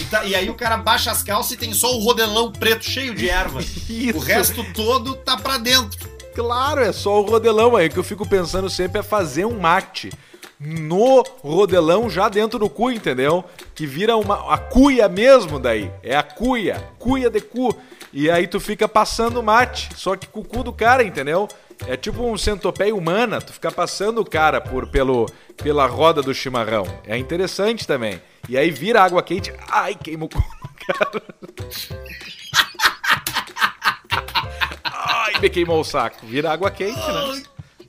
[0.00, 2.84] E, tá- e aí o cara baixa as calças e tem só o rodelão preto
[2.84, 3.60] cheio de erva.
[3.60, 4.16] Isso.
[4.16, 6.08] O resto todo tá pra dentro.
[6.34, 7.88] Claro, é só o rodelão aí.
[7.88, 10.10] O que eu fico pensando sempre é fazer um mate
[10.64, 13.44] no rodelão já dentro do cu, entendeu?
[13.74, 15.90] Que vira uma a cuia mesmo daí.
[16.02, 17.76] É a cuia, cuia de cu.
[18.12, 21.48] E aí tu fica passando mate, só que com o cu do cara, entendeu?
[21.86, 26.32] É tipo um centopeia humana, tu fica passando o cara por pelo pela roda do
[26.32, 26.86] chimarrão.
[27.06, 28.20] É interessante também.
[28.48, 31.22] E aí vira água quente, ai, queima o cu do cara.
[35.06, 36.24] Ai, me queimou o saco.
[36.26, 37.42] Vira água quente, né?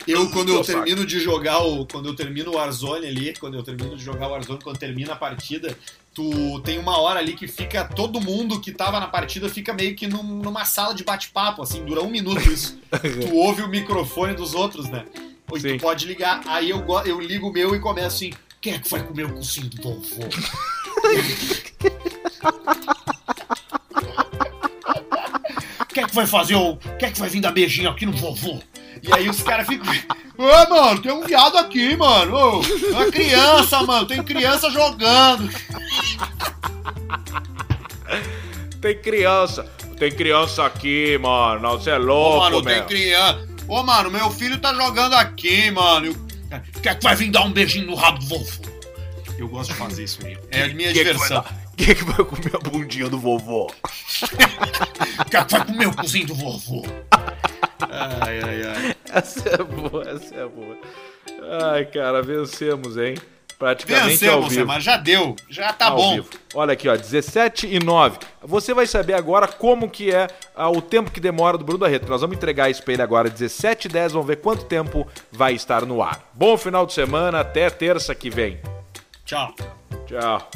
[0.07, 0.79] Eu, quando eu saco.
[0.83, 1.85] termino de jogar o.
[1.85, 5.13] Quando eu termino o Warzone ali, quando eu termino de jogar o Warzone, quando termina
[5.13, 5.75] a partida,
[6.13, 7.83] tu tem uma hora ali que fica.
[7.85, 11.83] Todo mundo que tava na partida fica meio que num- numa sala de bate-papo, assim,
[11.83, 12.79] dura um minuto isso.
[13.27, 15.05] tu ouve o microfone dos outros, né?
[15.49, 16.41] Ou tu pode ligar.
[16.45, 18.31] Aí eu, eu ligo o meu e começo assim.
[18.61, 20.23] Quem é que vai comer o cocinho do vovô?
[25.93, 26.75] Quem é que vai fazer o.
[26.99, 28.59] Quem é que vai vir dar beijinho aqui no vovô?
[29.03, 29.93] E aí os caras ficam.
[30.37, 32.35] Ô, mano, tem um viado aqui, mano.
[32.35, 34.05] Ô, é uma criança, mano.
[34.05, 35.49] Tem criança jogando.
[38.81, 39.63] Tem criança.
[39.97, 41.61] Tem criança aqui, mano.
[41.61, 43.47] Não, você é Ô, louco, mano, tem criança.
[43.67, 46.07] Ô, mano, meu filho tá jogando aqui, mano.
[46.07, 46.25] Eu-
[46.81, 48.45] Quem é que vai vir dar um beijinho no rabo do vovô?
[49.37, 50.37] Eu gosto de fazer isso aí.
[50.51, 51.43] É a minha é que vai diversão.
[51.75, 53.67] Quem é que vai comer a bundinha do vovô?
[55.29, 56.85] Quem é que vai comer o cozinho do vovô?
[57.79, 58.95] Ai, ai, ai.
[59.11, 60.77] Essa é boa, essa é boa.
[61.73, 63.15] Ai, cara, vencemos, hein?
[63.57, 64.67] Praticamente ao Vencemos, vivo.
[64.67, 65.33] mas já deu.
[65.49, 66.15] Já tá Ao bom.
[66.15, 66.29] vivo.
[66.53, 68.17] Olha aqui, ó, 17 e 9.
[68.43, 72.09] Você vai saber agora como que é ah, o tempo que demora do Bruno Barreto.
[72.09, 74.11] Nós vamos entregar isso pra ele agora, 17 e 10.
[74.11, 76.19] Vamos ver quanto tempo vai estar no ar.
[76.33, 78.59] Bom final de semana, até terça que vem.
[79.25, 79.55] Tchau.
[80.05, 80.49] Tchau.